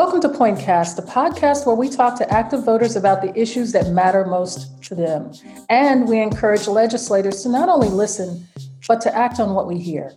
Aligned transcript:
Welcome 0.00 0.22
to 0.22 0.30
Pointcast, 0.30 0.96
the 0.96 1.02
podcast 1.02 1.66
where 1.66 1.76
we 1.76 1.90
talk 1.90 2.16
to 2.16 2.32
active 2.32 2.64
voters 2.64 2.96
about 2.96 3.20
the 3.20 3.38
issues 3.38 3.72
that 3.72 3.88
matter 3.88 4.24
most 4.24 4.82
to 4.84 4.94
them. 4.94 5.30
And 5.68 6.08
we 6.08 6.22
encourage 6.22 6.66
legislators 6.66 7.42
to 7.42 7.50
not 7.50 7.68
only 7.68 7.88
listen, 7.88 8.48
but 8.88 9.02
to 9.02 9.14
act 9.14 9.40
on 9.40 9.52
what 9.52 9.66
we 9.66 9.78
hear. 9.78 10.14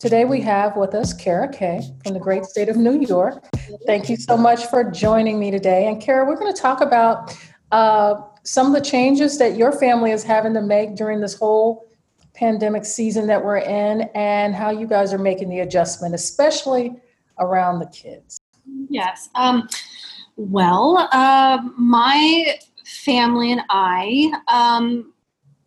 Today 0.00 0.24
we 0.24 0.40
have 0.40 0.76
with 0.76 0.92
us 0.92 1.12
Kara 1.12 1.48
Kay 1.48 1.82
from 2.02 2.14
the 2.14 2.18
great 2.18 2.46
state 2.46 2.68
of 2.68 2.76
New 2.76 2.98
York. 2.98 3.44
Thank 3.86 4.08
you 4.08 4.16
so 4.16 4.36
much 4.36 4.66
for 4.66 4.82
joining 4.82 5.38
me 5.38 5.52
today. 5.52 5.86
And 5.86 6.02
Kara, 6.02 6.26
we're 6.26 6.34
going 6.34 6.52
to 6.52 6.60
talk 6.60 6.80
about 6.80 7.32
uh, 7.70 8.22
some 8.42 8.66
of 8.66 8.72
the 8.72 8.80
changes 8.80 9.38
that 9.38 9.56
your 9.56 9.70
family 9.70 10.10
is 10.10 10.24
having 10.24 10.52
to 10.54 10.60
make 10.60 10.96
during 10.96 11.20
this 11.20 11.34
whole 11.34 11.88
pandemic 12.34 12.84
season 12.84 13.28
that 13.28 13.44
we're 13.44 13.58
in 13.58 14.00
and 14.16 14.52
how 14.52 14.70
you 14.70 14.88
guys 14.88 15.12
are 15.12 15.18
making 15.18 15.48
the 15.48 15.60
adjustment, 15.60 16.12
especially 16.12 16.96
around 17.38 17.78
the 17.78 17.86
kids. 17.86 18.41
Yes. 18.88 19.28
Um, 19.34 19.68
well, 20.36 21.08
uh, 21.12 21.58
my 21.76 22.56
family 22.84 23.52
and 23.52 23.62
I, 23.70 24.32
um, 24.48 25.12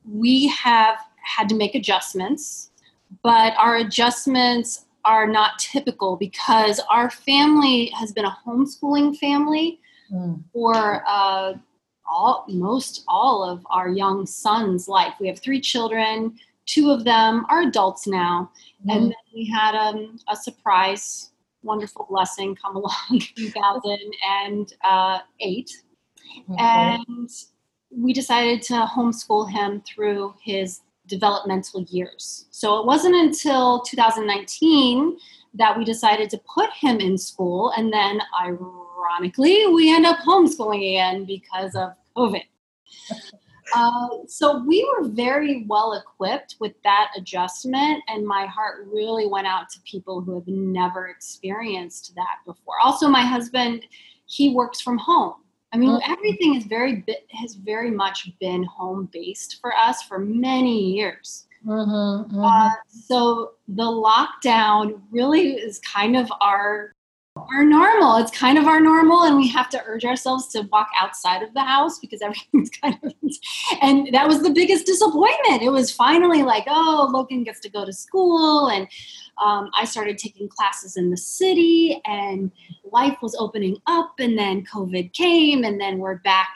we 0.10 0.48
have 0.48 0.98
had 1.24 1.50
to 1.50 1.56
make 1.56 1.76
adjustments, 1.76 2.72
but 3.24 3.54
our 3.58 3.78
adjustments 3.78 4.86
are 5.04 5.28
not 5.28 5.60
typical 5.60 6.18
because 6.18 6.82
our 6.90 7.10
family 7.10 7.92
has 7.98 8.12
been 8.12 8.26
a 8.26 8.38
homeschooling 8.46 9.16
family 9.18 9.80
mm. 10.12 10.44
for 10.52 11.04
uh, 11.08 11.54
all 12.08 12.46
most 12.48 13.04
all 13.08 13.44
of 13.44 13.66
our 13.70 13.90
young 13.90 14.26
son's 14.26 14.88
life. 14.88 15.14
We 15.20 15.28
have 15.28 15.40
three 15.40 15.62
children. 15.62 16.38
Two 16.66 16.90
of 16.90 17.04
them 17.04 17.46
are 17.50 17.62
adults 17.62 18.08
now, 18.08 18.52
mm. 18.86 18.96
and 18.96 19.04
then 19.06 19.24
we 19.34 19.46
had 19.48 19.76
um, 19.76 20.18
a 20.28 20.36
surprise 20.36 21.32
wonderful 21.66 22.08
blessing 22.10 22.56
come 22.56 22.76
along 22.78 22.94
in 23.12 23.20
2008. 23.20 24.74
Uh, 24.84 25.20
okay. 26.52 26.58
And 26.60 27.30
we 27.90 28.14
decided 28.14 28.62
to 28.64 28.74
homeschool 28.74 29.50
him 29.50 29.82
through 29.82 30.34
his 30.42 30.82
developmental 31.08 31.82
years. 31.84 32.46
So 32.52 32.80
it 32.80 32.86
wasn't 32.86 33.16
until 33.16 33.82
2019 33.82 35.18
that 35.54 35.78
we 35.78 35.86
decided 35.86 36.30
to 36.32 36.38
put 36.54 36.70
him 36.74 37.00
in 37.00 37.18
school. 37.18 37.72
And 37.78 37.92
then, 37.94 38.22
ironically, 38.42 39.68
we 39.68 39.94
end 39.94 40.06
up 40.06 40.18
homeschooling 40.20 40.90
again 40.90 41.26
because 41.26 41.76
of 41.76 41.92
COVID. 42.16 42.44
Uh, 43.74 44.10
so 44.28 44.64
we 44.66 44.84
were 44.84 45.08
very 45.08 45.66
well 45.68 45.94
equipped 45.94 46.56
with 46.60 46.74
that 46.84 47.10
adjustment, 47.18 48.04
and 48.08 48.26
my 48.26 48.46
heart 48.46 48.88
really 48.92 49.28
went 49.28 49.48
out 49.48 49.70
to 49.70 49.80
people 49.82 50.22
who 50.22 50.36
have 50.36 50.48
never 50.48 51.08
experienced 51.08 52.14
that 52.16 52.38
before. 52.46 52.76
Also, 52.84 53.08
my 53.08 53.22
husband, 53.22 53.86
he 54.26 54.54
works 54.54 54.82
from 54.82 54.98
home. 54.98 55.36
I 55.74 55.78
mean, 55.78 55.92
mm-hmm. 55.92 56.12
everything 56.12 56.56
is 56.56 56.64
very 56.66 57.04
has 57.32 57.56
very 57.56 57.92
much 57.92 58.32
been 58.40 58.64
home 58.64 59.10
based 59.12 59.60
for 59.60 59.76
us 59.76 60.04
for 60.04 60.20
many 60.20 60.94
years. 60.94 61.48
Mm-hmm, 61.66 62.36
mm-hmm. 62.36 62.40
Uh, 62.40 62.70
so 62.88 63.54
the 63.68 63.84
lockdown 63.84 65.02
really 65.12 65.54
is 65.54 65.80
kind 65.80 66.16
of 66.16 66.32
our 66.40 66.95
our 67.36 67.66
normal. 67.66 68.18
It's 68.18 68.32
kind 68.32 68.58
of 68.58 68.66
our 68.66 68.80
normal, 68.80 69.24
and 69.24 69.36
we 69.36 69.48
have 69.50 69.70
to 69.70 69.84
urge 69.86 70.06
ourselves 70.06 70.48
to 70.50 70.62
walk 70.72 70.90
outside 70.98 71.44
of 71.44 71.54
the 71.54 71.62
house 71.62 72.00
because 72.00 72.22
everything's 72.24 72.70
kind 72.70 72.98
of. 73.04 73.14
And 73.82 74.10
that 74.14 74.28
was 74.28 74.42
the 74.42 74.52
biggest 74.52 74.86
disappointment. 74.86 75.62
It 75.62 75.72
was 75.72 75.92
finally 75.92 76.44
like, 76.44 76.64
oh, 76.68 77.10
Logan 77.12 77.44
gets 77.44 77.60
to 77.62 77.70
go 77.70 77.86
to 77.86 77.94
school, 77.94 78.68
and 78.68 78.88
um, 79.44 79.70
I 79.78 79.86
started 79.86 80.18
taking 80.18 80.48
classes 80.48 80.98
in 80.98 81.10
the 81.10 81.18
city, 81.18 82.02
and 82.06 82.52
life 82.92 83.18
was 83.22 83.36
opening 83.36 83.78
up, 83.88 84.14
and 84.20 84.38
then 84.38 84.66
COVID 84.66 85.14
came, 85.14 85.64
and 85.64 85.80
then 85.80 86.00
we're 86.00 86.20
back 86.20 86.56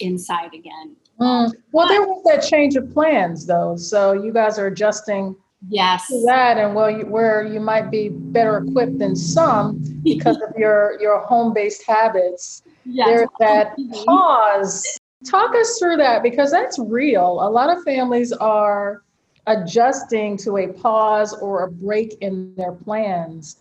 inside 0.00 0.54
again. 0.54 0.96
Mm. 1.20 1.52
Well, 1.72 1.88
there 1.88 2.02
was 2.02 2.22
that 2.24 2.46
change 2.46 2.76
of 2.76 2.90
plans, 2.92 3.46
though. 3.46 3.76
So 3.76 4.12
you 4.12 4.32
guys 4.32 4.58
are 4.58 4.66
adjusting 4.66 5.36
yes. 5.68 6.08
to 6.08 6.22
that 6.26 6.58
and 6.58 6.74
well 6.74 6.90
you, 6.90 7.06
where 7.06 7.42
you 7.42 7.60
might 7.60 7.90
be 7.90 8.08
better 8.08 8.58
equipped 8.58 8.98
than 8.98 9.14
some 9.14 9.78
because 10.02 10.36
of 10.36 10.56
your 10.56 11.00
your 11.00 11.20
home-based 11.20 11.84
habits. 11.86 12.62
Yes. 12.84 13.08
there's 13.08 13.28
that 13.40 13.76
pause. 14.04 14.98
Talk 15.26 15.54
us 15.54 15.78
through 15.78 15.98
that 15.98 16.22
because 16.22 16.50
that's 16.50 16.78
real. 16.78 17.46
A 17.46 17.50
lot 17.50 17.76
of 17.76 17.84
families 17.84 18.32
are 18.32 19.02
adjusting 19.46 20.36
to 20.38 20.58
a 20.58 20.68
pause 20.68 21.34
or 21.34 21.64
a 21.64 21.70
break 21.70 22.14
in 22.20 22.54
their 22.56 22.72
plans. 22.72 23.58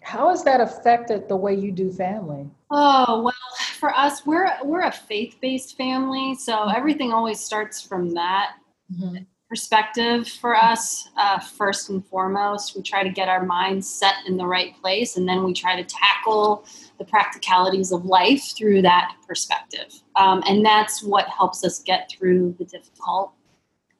How 0.00 0.30
has 0.30 0.42
that 0.44 0.60
affected 0.60 1.28
the 1.28 1.36
way 1.36 1.54
you 1.54 1.70
do 1.70 1.92
family? 1.92 2.48
Oh 2.70 3.22
well 3.22 3.34
for 3.78 3.94
us 3.94 4.24
we're 4.24 4.48
we're 4.62 4.82
a 4.82 4.92
faith-based 4.92 5.76
family 5.76 6.36
so 6.36 6.68
everything 6.68 7.12
always 7.12 7.40
starts 7.40 7.82
from 7.82 8.14
that. 8.14 8.52
Mm-hmm 8.92 9.24
perspective 9.52 10.26
for 10.26 10.56
us 10.56 11.10
uh, 11.18 11.38
first 11.38 11.90
and 11.90 12.02
foremost. 12.06 12.74
We 12.74 12.80
try 12.80 13.02
to 13.02 13.10
get 13.10 13.28
our 13.28 13.44
minds 13.44 13.86
set 13.86 14.14
in 14.26 14.38
the 14.38 14.46
right 14.46 14.74
place 14.80 15.18
and 15.18 15.28
then 15.28 15.44
we 15.44 15.52
try 15.52 15.76
to 15.76 15.84
tackle 15.84 16.64
the 16.96 17.04
practicalities 17.04 17.92
of 17.92 18.06
life 18.06 18.56
through 18.56 18.80
that 18.80 19.14
perspective. 19.28 19.92
Um, 20.16 20.42
and 20.48 20.64
that's 20.64 21.02
what 21.02 21.28
helps 21.28 21.66
us 21.66 21.80
get 21.80 22.10
through 22.10 22.56
the 22.58 22.64
difficult 22.64 23.32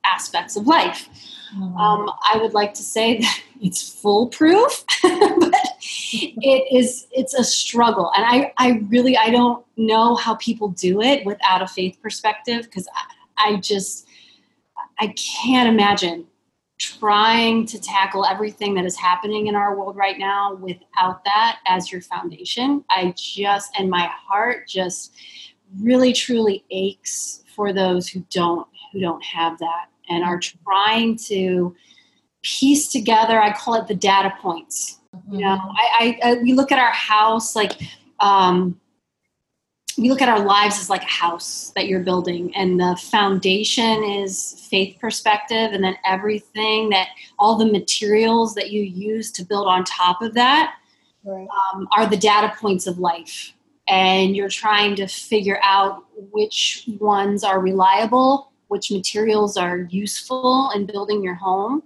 aspects 0.05 0.57
of 0.57 0.67
life. 0.67 1.11
Mm-hmm. 1.55 1.77
um, 1.77 2.11
i 2.33 2.39
would 2.39 2.55
like 2.55 2.73
to 2.73 2.83
say 2.83 3.19
that 3.21 3.43
it's 3.61 3.87
foolproof 3.87 4.87
but 5.03 5.69
it 5.83 6.75
is 6.75 7.07
it's 7.13 7.35
a 7.35 7.45
struggle. 7.45 8.11
And 8.17 8.25
i 8.25 8.55
i 8.57 8.81
really 8.89 9.19
i 9.19 9.29
don't 9.29 9.63
know 9.77 10.15
how 10.15 10.37
people 10.37 10.69
do 10.69 11.03
it 11.03 11.27
without 11.27 11.61
a 11.61 11.67
faith 11.67 11.99
perspective 12.01 12.63
because 12.63 12.89
I, 12.95 13.49
I 13.49 13.57
just 13.57 14.07
I 14.99 15.15
can't 15.17 15.69
imagine 15.69 16.27
trying 16.79 17.65
to 17.67 17.81
tackle 17.81 18.25
everything 18.25 18.75
that 18.75 18.85
is 18.85 18.97
happening 18.97 19.47
in 19.47 19.55
our 19.55 19.77
world 19.79 19.97
right 19.97 20.19
now 20.19 20.55
without 20.55 21.25
that 21.25 21.61
as 21.67 21.93
your 21.93 22.01
foundation. 22.01 22.85
I 22.91 23.15
just, 23.17 23.71
and 23.79 23.89
my 23.89 24.11
heart 24.13 24.67
just 24.67 25.15
really 25.81 26.13
truly 26.13 26.65
aches 26.71 27.45
for 27.55 27.73
those 27.73 28.09
who 28.09 28.27
don't, 28.31 28.67
who 28.93 29.01
don't 29.01 29.23
have 29.23 29.59
that 29.59 29.87
and 30.09 30.25
are 30.25 30.41
trying 30.41 31.17
to 31.17 31.75
piece 32.43 32.89
together, 32.89 33.41
I 33.41 33.53
call 33.53 33.75
it 33.75 33.87
the 33.87 33.95
data 33.95 34.35
points. 34.41 34.99
You 35.31 35.41
know, 35.41 35.59
mm-hmm. 35.59 35.71
I, 35.71 36.19
I, 36.25 36.31
I 36.31 36.35
we 36.43 36.53
look 36.53 36.73
at 36.73 36.79
our 36.79 36.93
house 36.93 37.55
like, 37.55 37.81
um, 38.19 38.81
we 39.99 40.09
look 40.09 40.23
at 40.23 40.29
our 40.29 40.45
lives 40.45 40.79
as 40.79 40.89
like 40.89 41.03
a 41.03 41.07
house 41.07 41.73
that 41.75 41.87
you're 41.87 42.01
building 42.01 42.55
and 42.55 42.79
the 42.79 42.97
foundation 43.11 44.03
is 44.03 44.67
faith 44.71 44.97
perspective 45.01 45.73
and 45.73 45.83
then 45.83 45.97
everything 46.05 46.91
that 46.91 47.09
all 47.39 47.57
the 47.57 47.67
materials 47.67 48.55
that 48.55 48.71
you 48.71 48.83
use 48.83 49.31
to 49.33 49.45
build 49.45 49.67
on 49.67 49.85
top 49.85 50.23
of 50.23 50.35
that 50.35 50.75
right. 51.25 51.49
um, 51.75 51.89
are 51.93 52.07
the 52.07 52.17
data 52.17 52.53
points 52.59 52.87
of 52.87 52.99
life 52.99 53.53
and 53.89 54.37
you're 54.37 54.49
trying 54.49 54.95
to 54.95 55.07
figure 55.07 55.59
out 55.63 56.05
which 56.31 56.89
ones 56.99 57.45
are 57.45 57.61
reliable 57.61 58.53
which 58.69 58.91
materials 58.91 59.57
are 59.57 59.89
useful 59.91 60.71
in 60.75 60.87
building 60.87 61.23
your 61.23 61.35
home 61.35 61.83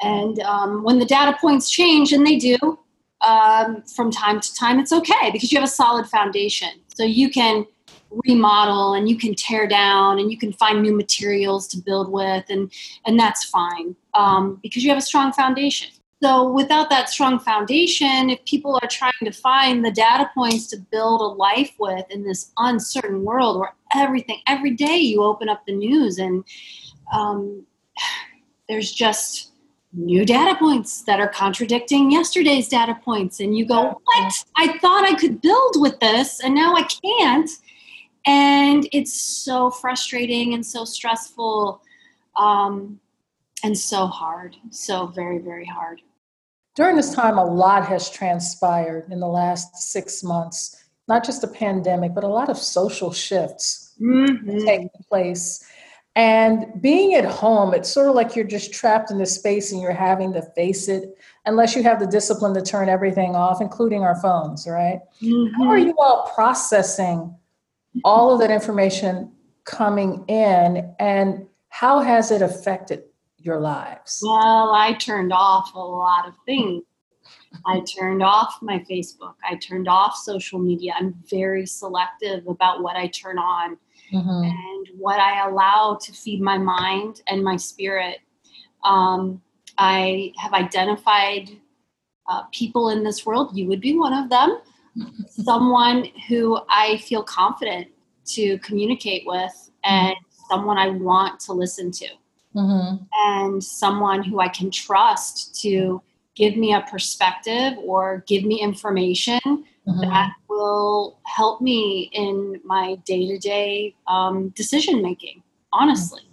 and 0.00 0.40
um, 0.40 0.82
when 0.82 0.98
the 0.98 1.04
data 1.04 1.36
points 1.40 1.70
change 1.70 2.12
and 2.12 2.26
they 2.26 2.36
do 2.36 2.78
um, 3.22 3.82
from 3.82 4.10
time 4.10 4.40
to 4.40 4.54
time, 4.54 4.78
it's 4.78 4.92
okay 4.92 5.30
because 5.32 5.52
you 5.52 5.58
have 5.58 5.66
a 5.66 5.70
solid 5.70 6.06
foundation. 6.06 6.70
So 6.94 7.04
you 7.04 7.30
can 7.30 7.66
remodel 8.10 8.94
and 8.94 9.08
you 9.08 9.16
can 9.16 9.34
tear 9.34 9.66
down 9.66 10.18
and 10.18 10.30
you 10.30 10.38
can 10.38 10.52
find 10.52 10.82
new 10.82 10.94
materials 10.94 11.66
to 11.68 11.78
build 11.78 12.10
with, 12.10 12.44
and 12.48 12.70
and 13.06 13.18
that's 13.18 13.44
fine 13.44 13.96
um, 14.14 14.60
because 14.62 14.84
you 14.84 14.90
have 14.90 14.98
a 14.98 15.02
strong 15.02 15.32
foundation. 15.32 15.90
So 16.22 16.48
without 16.48 16.88
that 16.90 17.08
strong 17.08 17.40
foundation, 17.40 18.30
if 18.30 18.44
people 18.44 18.78
are 18.80 18.88
trying 18.88 19.12
to 19.24 19.32
find 19.32 19.84
the 19.84 19.90
data 19.90 20.30
points 20.32 20.68
to 20.68 20.76
build 20.78 21.20
a 21.20 21.24
life 21.24 21.74
with 21.80 22.04
in 22.10 22.22
this 22.22 22.52
uncertain 22.58 23.24
world 23.24 23.58
where 23.58 23.74
everything 23.92 24.38
every 24.46 24.70
day 24.70 24.98
you 24.98 25.24
open 25.24 25.48
up 25.48 25.66
the 25.66 25.74
news 25.74 26.18
and 26.18 26.44
um, 27.12 27.66
there's 28.68 28.92
just 28.92 29.51
new 29.92 30.24
data 30.24 30.56
points 30.58 31.02
that 31.02 31.20
are 31.20 31.28
contradicting 31.28 32.10
yesterday's 32.10 32.68
data 32.68 32.98
points. 33.04 33.40
And 33.40 33.56
you 33.56 33.66
go 33.66 34.00
what? 34.04 34.44
I 34.56 34.78
thought 34.78 35.04
i 35.04 35.14
could 35.14 35.40
build 35.40 35.74
with 35.76 35.98
this 36.00 36.40
and 36.40 36.54
now 36.54 36.74
i 36.74 36.82
can't. 36.82 37.50
And 38.24 38.88
it's 38.92 39.20
so 39.20 39.70
frustrating 39.70 40.54
and 40.54 40.64
so 40.64 40.84
stressful 40.84 41.82
um, 42.36 43.00
and 43.64 43.76
so 43.76 44.06
hard 44.06 44.56
so 44.70 45.06
very 45.08 45.38
very 45.38 45.66
hard. 45.66 46.00
During 46.74 46.96
this 46.96 47.14
time 47.14 47.36
a 47.36 47.44
lot 47.44 47.86
has 47.86 48.10
transpired 48.10 49.10
in 49.10 49.20
the 49.20 49.28
last 49.28 49.76
six 49.76 50.22
months 50.24 50.84
not 51.08 51.24
just 51.24 51.44
a 51.44 51.48
pandemic 51.48 52.14
but 52.14 52.24
a 52.24 52.28
lot 52.28 52.48
of 52.48 52.56
social 52.56 53.12
shifts 53.12 53.94
mm-hmm. 54.00 54.64
taking 54.64 54.90
place 55.08 55.66
And 56.14 56.80
being 56.82 57.14
at 57.14 57.24
home, 57.24 57.72
it's 57.72 57.88
sort 57.88 58.08
of 58.08 58.14
like 58.14 58.36
you're 58.36 58.44
just 58.44 58.72
trapped 58.72 59.10
in 59.10 59.18
this 59.18 59.34
space 59.34 59.72
and 59.72 59.80
you're 59.80 59.92
having 59.92 60.32
to 60.34 60.42
face 60.54 60.88
it 60.88 61.16
unless 61.46 61.74
you 61.74 61.82
have 61.84 62.00
the 62.00 62.06
discipline 62.06 62.52
to 62.54 62.62
turn 62.62 62.90
everything 62.90 63.34
off, 63.34 63.62
including 63.62 64.02
our 64.02 64.20
phones, 64.20 64.66
right? 64.66 65.00
Mm-hmm. 65.22 65.54
How 65.54 65.70
are 65.70 65.78
you 65.78 65.94
all 65.98 66.30
processing 66.34 67.34
all 68.04 68.32
of 68.32 68.40
that 68.40 68.50
information 68.50 69.32
coming 69.64 70.24
in 70.28 70.94
and 70.98 71.46
how 71.68 72.00
has 72.00 72.30
it 72.30 72.42
affected 72.42 73.04
your 73.38 73.58
lives? 73.58 74.20
Well, 74.22 74.72
I 74.74 74.94
turned 74.94 75.32
off 75.32 75.74
a 75.74 75.78
lot 75.78 76.28
of 76.28 76.34
things. 76.44 76.82
I 77.66 77.80
turned 77.80 78.22
off 78.22 78.58
my 78.60 78.78
Facebook. 78.90 79.34
I 79.48 79.56
turned 79.56 79.88
off 79.88 80.16
social 80.16 80.58
media. 80.58 80.94
I'm 80.98 81.14
very 81.30 81.66
selective 81.66 82.46
about 82.46 82.82
what 82.82 82.96
I 82.96 83.06
turn 83.08 83.38
on 83.38 83.78
mm-hmm. 84.12 84.44
and 84.44 84.88
what 84.98 85.20
I 85.20 85.48
allow 85.48 85.98
to 86.02 86.12
feed 86.12 86.40
my 86.40 86.58
mind 86.58 87.22
and 87.28 87.42
my 87.42 87.56
spirit. 87.56 88.18
Um, 88.84 89.42
I 89.78 90.32
have 90.38 90.52
identified 90.52 91.50
uh, 92.28 92.42
people 92.52 92.90
in 92.90 93.02
this 93.02 93.24
world. 93.24 93.56
You 93.56 93.66
would 93.68 93.80
be 93.80 93.96
one 93.96 94.12
of 94.12 94.30
them. 94.30 94.60
someone 95.28 96.06
who 96.28 96.60
I 96.68 96.98
feel 96.98 97.22
confident 97.22 97.88
to 98.26 98.58
communicate 98.58 99.24
with, 99.26 99.70
and 99.84 100.14
someone 100.48 100.78
I 100.78 100.90
want 100.90 101.40
to 101.40 101.52
listen 101.52 101.90
to, 101.92 102.06
mm-hmm. 102.54 103.04
and 103.14 103.64
someone 103.64 104.22
who 104.22 104.40
I 104.40 104.48
can 104.48 104.70
trust 104.70 105.60
to 105.62 106.02
give 106.34 106.56
me 106.56 106.74
a 106.74 106.82
perspective 106.82 107.74
or 107.78 108.24
give 108.26 108.44
me 108.44 108.60
information 108.60 109.40
mm-hmm. 109.86 110.00
that 110.00 110.32
will 110.48 111.18
help 111.24 111.60
me 111.60 112.10
in 112.12 112.60
my 112.64 112.96
day 113.04 113.26
to 113.28 113.38
day 113.38 113.94
decision 114.54 115.02
making, 115.02 115.42
honestly. 115.72 116.22
Mm-hmm. 116.22 116.28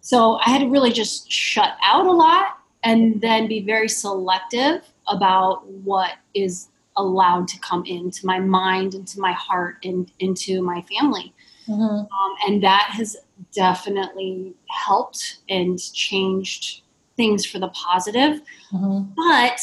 So 0.00 0.38
I 0.44 0.50
had 0.50 0.60
to 0.60 0.68
really 0.68 0.92
just 0.92 1.30
shut 1.30 1.76
out 1.84 2.06
a 2.06 2.12
lot 2.12 2.58
and 2.82 3.20
then 3.20 3.48
be 3.48 3.60
very 3.60 3.88
selective 3.88 4.82
about 5.08 5.66
what 5.66 6.12
is 6.34 6.68
allowed 6.96 7.48
to 7.48 7.58
come 7.60 7.84
into 7.86 8.26
my 8.26 8.38
mind, 8.38 8.94
into 8.94 9.18
my 9.18 9.32
heart, 9.32 9.76
and 9.82 10.10
into 10.18 10.62
my 10.62 10.82
family. 10.82 11.34
Mm-hmm. 11.66 11.82
Um, 11.82 12.34
and 12.46 12.62
that 12.62 12.90
has 12.92 13.16
definitely 13.52 14.54
helped 14.68 15.38
and 15.48 15.78
changed 15.92 16.82
things 17.16 17.46
for 17.46 17.58
the 17.58 17.68
positive. 17.68 18.42
Mm-hmm. 18.72 19.12
But 19.16 19.60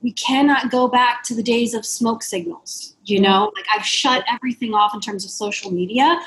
we 0.00 0.12
cannot 0.12 0.70
go 0.70 0.88
back 0.88 1.22
to 1.24 1.34
the 1.34 1.42
days 1.42 1.74
of 1.74 1.84
smoke 1.84 2.22
signals. 2.22 2.96
You 3.04 3.20
know, 3.20 3.52
like 3.56 3.66
I've 3.74 3.84
shut 3.84 4.24
everything 4.30 4.74
off 4.74 4.94
in 4.94 5.00
terms 5.00 5.24
of 5.24 5.30
social 5.30 5.70
media. 5.70 6.20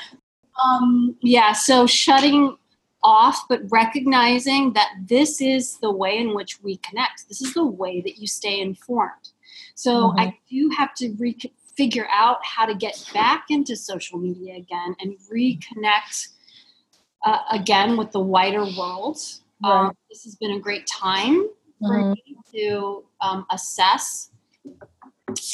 Um, 0.62 1.16
yeah, 1.22 1.52
so 1.52 1.86
shutting 1.86 2.56
off, 3.02 3.46
but 3.48 3.60
recognizing 3.70 4.72
that 4.74 4.90
this 5.06 5.40
is 5.40 5.78
the 5.78 5.90
way 5.90 6.18
in 6.18 6.34
which 6.34 6.62
we 6.62 6.76
connect. 6.78 7.28
This 7.28 7.40
is 7.40 7.54
the 7.54 7.64
way 7.64 8.00
that 8.02 8.18
you 8.18 8.26
stay 8.26 8.60
informed. 8.60 9.30
So 9.74 10.08
mm-hmm. 10.08 10.20
I 10.20 10.38
do 10.50 10.70
have 10.76 10.94
to 10.96 11.14
re- 11.18 11.36
figure 11.76 12.06
out 12.12 12.38
how 12.44 12.66
to 12.66 12.74
get 12.74 13.04
back 13.14 13.46
into 13.48 13.76
social 13.76 14.18
media 14.18 14.56
again 14.56 14.94
and 15.00 15.16
reconnect 15.32 16.28
uh, 17.24 17.38
again 17.50 17.96
with 17.96 18.12
the 18.12 18.20
wider 18.20 18.64
world. 18.64 19.18
Right. 19.62 19.86
Um, 19.86 19.96
this 20.10 20.24
has 20.24 20.34
been 20.36 20.52
a 20.52 20.60
great 20.60 20.86
time 20.86 21.48
for 21.82 21.98
mm-hmm. 21.98 22.12
me 22.12 22.36
to 22.54 23.04
um, 23.20 23.46
assess 23.50 24.30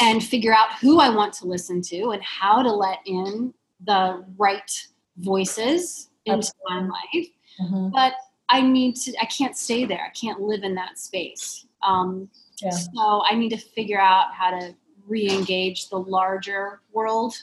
and 0.00 0.22
figure 0.22 0.54
out 0.54 0.74
who 0.80 1.00
I 1.00 1.08
want 1.08 1.32
to 1.34 1.46
listen 1.46 1.80
to 1.82 2.10
and 2.10 2.22
how 2.22 2.62
to 2.62 2.70
let 2.70 2.98
in 3.06 3.54
the 3.84 4.24
right 4.36 4.86
voices 5.18 6.10
into 6.26 6.52
my 6.66 6.80
life. 6.80 7.26
Mm-hmm. 7.60 7.88
But 7.90 8.14
I 8.50 8.60
need 8.60 8.96
to, 8.96 9.14
I 9.20 9.26
can't 9.26 9.56
stay 9.56 9.84
there. 9.84 10.04
I 10.04 10.10
can't 10.10 10.40
live 10.40 10.62
in 10.62 10.74
that 10.74 10.98
space. 10.98 11.66
Um, 11.82 12.28
yeah. 12.62 12.70
So 12.70 13.22
I 13.28 13.34
need 13.34 13.50
to 13.50 13.58
figure 13.58 14.00
out 14.00 14.34
how 14.34 14.50
to 14.50 14.74
re 15.06 15.30
engage 15.30 15.88
the 15.88 15.98
larger 15.98 16.80
world, 16.92 17.34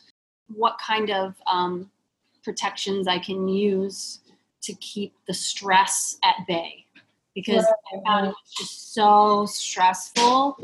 what 0.53 0.77
kind 0.77 1.09
of 1.09 1.35
um, 1.51 1.89
protections 2.43 3.07
I 3.07 3.19
can 3.19 3.47
use 3.47 4.19
to 4.61 4.73
keep 4.75 5.13
the 5.27 5.33
stress 5.33 6.17
at 6.23 6.35
bay 6.47 6.84
because 7.35 7.65
right. 7.65 8.01
I 8.01 8.09
found 8.09 8.27
it 8.27 8.29
was 8.29 8.53
just 8.57 8.93
so 8.93 9.45
stressful 9.45 10.57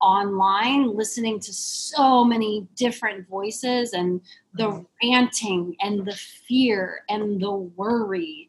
online 0.00 0.94
listening 0.96 1.40
to 1.40 1.52
so 1.52 2.24
many 2.24 2.66
different 2.76 3.26
voices 3.28 3.92
and 3.92 4.20
the 4.54 4.64
mm-hmm. 4.64 5.08
ranting 5.10 5.76
and 5.80 6.04
the 6.04 6.14
fear 6.46 7.00
and 7.08 7.40
the 7.40 7.50
worry 7.50 8.48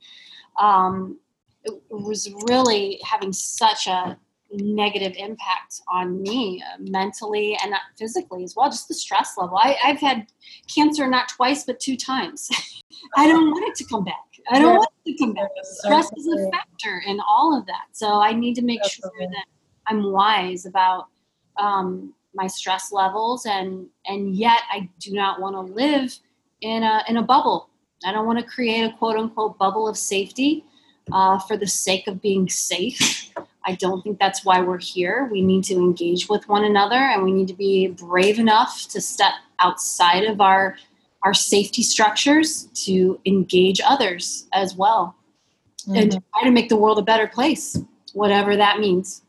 um, 0.60 1.18
it, 1.64 1.74
was 1.90 2.32
really 2.48 3.00
having 3.04 3.34
such 3.34 3.88
a 3.88 4.18
negative 4.52 5.14
impact 5.16 5.82
on 5.92 6.22
me 6.22 6.62
uh, 6.62 6.78
mentally 6.80 7.58
and 7.64 7.74
physically 7.98 8.44
as 8.44 8.56
well 8.56 8.70
just 8.70 8.88
the 8.88 8.94
stress 8.94 9.36
level 9.38 9.58
I, 9.58 9.78
have 9.82 10.00
had 10.00 10.28
cancer 10.74 11.08
not 11.08 11.30
twice 11.30 11.64
but 11.64 11.80
two 11.80 11.96
times 11.98 12.50
i 13.16 13.28
don't 13.28 13.52
want 13.52 13.68
it 13.68 13.76
to 13.76 13.84
come 13.86 14.04
back 14.04 14.29
i 14.52 14.60
don't 14.60 14.78
want 14.78 14.90
to 15.06 15.18
come 15.18 15.34
back. 15.34 15.50
Stress 15.64 16.12
is 16.18 16.28
a 16.28 16.50
factor 16.52 17.02
in 17.06 17.20
all 17.28 17.58
of 17.58 17.66
that. 17.66 17.88
So 17.92 18.22
i 18.22 18.34
need 18.34 18.56
to 18.56 18.62
make 18.62 18.84
sure 18.86 19.12
that 19.20 19.46
i'm 19.88 20.12
wise 20.12 20.66
about 20.66 21.08
um, 21.58 22.14
my 22.34 22.48
stress 22.48 22.92
levels 22.92 23.46
and 23.46 23.88
and 24.06 24.36
yet 24.36 24.62
i 24.72 24.88
do 25.00 25.14
not 25.14 25.42
want 25.42 25.56
to 25.56 25.74
live 25.74 26.18
in 26.62 26.84
a 26.84 27.04
in 27.08 27.18
a 27.18 27.24
bubble. 27.24 27.70
I 28.06 28.12
don't 28.12 28.26
want 28.26 28.40
to 28.40 28.46
create 28.46 28.84
a 28.84 28.94
quote 28.98 29.18
unquote 29.18 29.58
bubble 29.58 29.88
of 29.88 29.98
safety 29.98 30.64
uh, 31.12 31.40
for 31.40 31.58
the 31.58 31.68
sake 31.68 32.08
of 32.08 32.22
being 32.22 32.50
safe. 32.50 33.32
I 33.66 33.76
don't 33.76 34.02
think 34.02 34.20
that's 34.20 34.46
why 34.46 34.62
we're 34.62 34.80
here. 34.80 35.28
We 35.32 35.42
need 35.42 35.64
to 35.66 35.76
engage 35.76 36.30
with 36.30 36.48
one 36.48 36.64
another 36.64 36.96
and 36.96 37.24
we 37.24 37.32
need 37.32 37.48
to 37.50 37.54
be 37.54 37.88
brave 37.88 38.40
enough 38.40 38.88
to 38.90 39.02
step 39.02 39.34
outside 39.60 40.24
of 40.24 40.40
our 40.40 40.78
our 41.24 41.34
safety 41.34 41.84
structures 41.84 42.70
to 42.86 43.20
engage 43.26 43.82
others 43.86 44.48
as 44.54 44.76
well 44.76 45.16
mm-hmm. 45.82 45.96
and 45.96 46.12
try 46.12 46.44
to 46.44 46.52
make 46.52 46.70
the 46.70 46.78
world 46.78 47.00
a 47.00 47.04
better 47.04 47.28
place, 47.28 47.78
whatever 48.14 48.56
that 48.56 48.80
means. 48.80 49.24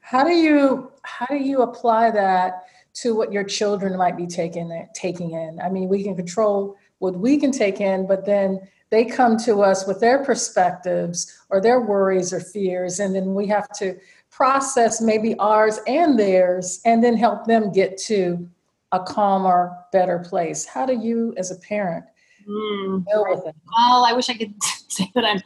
How 0.00 0.24
do 0.24 0.32
you 0.32 0.90
how 1.04 1.26
do 1.26 1.36
you 1.36 1.62
apply 1.62 2.10
that 2.10 2.64
to 2.94 3.14
what 3.14 3.32
your 3.32 3.44
children 3.44 3.96
might 3.96 4.16
be 4.16 4.26
taking 4.26 4.86
taking 4.94 5.32
in? 5.32 5.60
I 5.60 5.68
mean, 5.68 5.88
we 5.88 6.02
can 6.02 6.14
control 6.14 6.76
what 6.98 7.18
we 7.18 7.38
can 7.38 7.50
take 7.50 7.80
in, 7.80 8.06
but 8.06 8.24
then 8.24 8.60
they 8.90 9.04
come 9.04 9.38
to 9.38 9.62
us 9.62 9.86
with 9.86 10.00
their 10.00 10.22
perspectives 10.22 11.34
or 11.48 11.60
their 11.60 11.80
worries 11.80 12.32
or 12.32 12.40
fears, 12.40 13.00
and 13.00 13.14
then 13.14 13.34
we 13.34 13.46
have 13.46 13.68
to 13.78 13.96
process 14.30 15.00
maybe 15.00 15.34
ours 15.38 15.78
and 15.86 16.18
theirs 16.18 16.80
and 16.84 17.02
then 17.02 17.16
help 17.16 17.46
them 17.46 17.72
get 17.72 17.96
to 17.98 18.48
a 18.92 19.00
calmer, 19.00 19.76
better 19.90 20.18
place. 20.18 20.64
How 20.64 20.86
do 20.86 20.94
you, 20.94 21.34
as 21.36 21.50
a 21.50 21.56
parent, 21.56 22.04
mm, 22.48 23.04
deal 23.06 23.24
with 23.28 23.46
it? 23.46 23.54
Well, 23.76 24.04
I 24.04 24.12
wish 24.12 24.28
I 24.28 24.34
could 24.34 24.54
say 24.88 25.10
that 25.14 25.24
I'm 25.24 25.40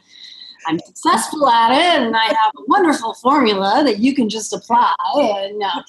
I'm 0.67 0.79
successful 0.79 1.47
at 1.47 1.71
it 1.71 2.01
and 2.01 2.13
I 2.13 2.25
have 2.25 2.51
a 2.57 2.61
wonderful 2.67 3.13
formula 3.13 3.83
that 3.85 3.99
you 3.99 4.13
can 4.13 4.27
just 4.27 4.51
apply. 4.51 4.93
And 5.15 5.63
uh, 5.63 5.81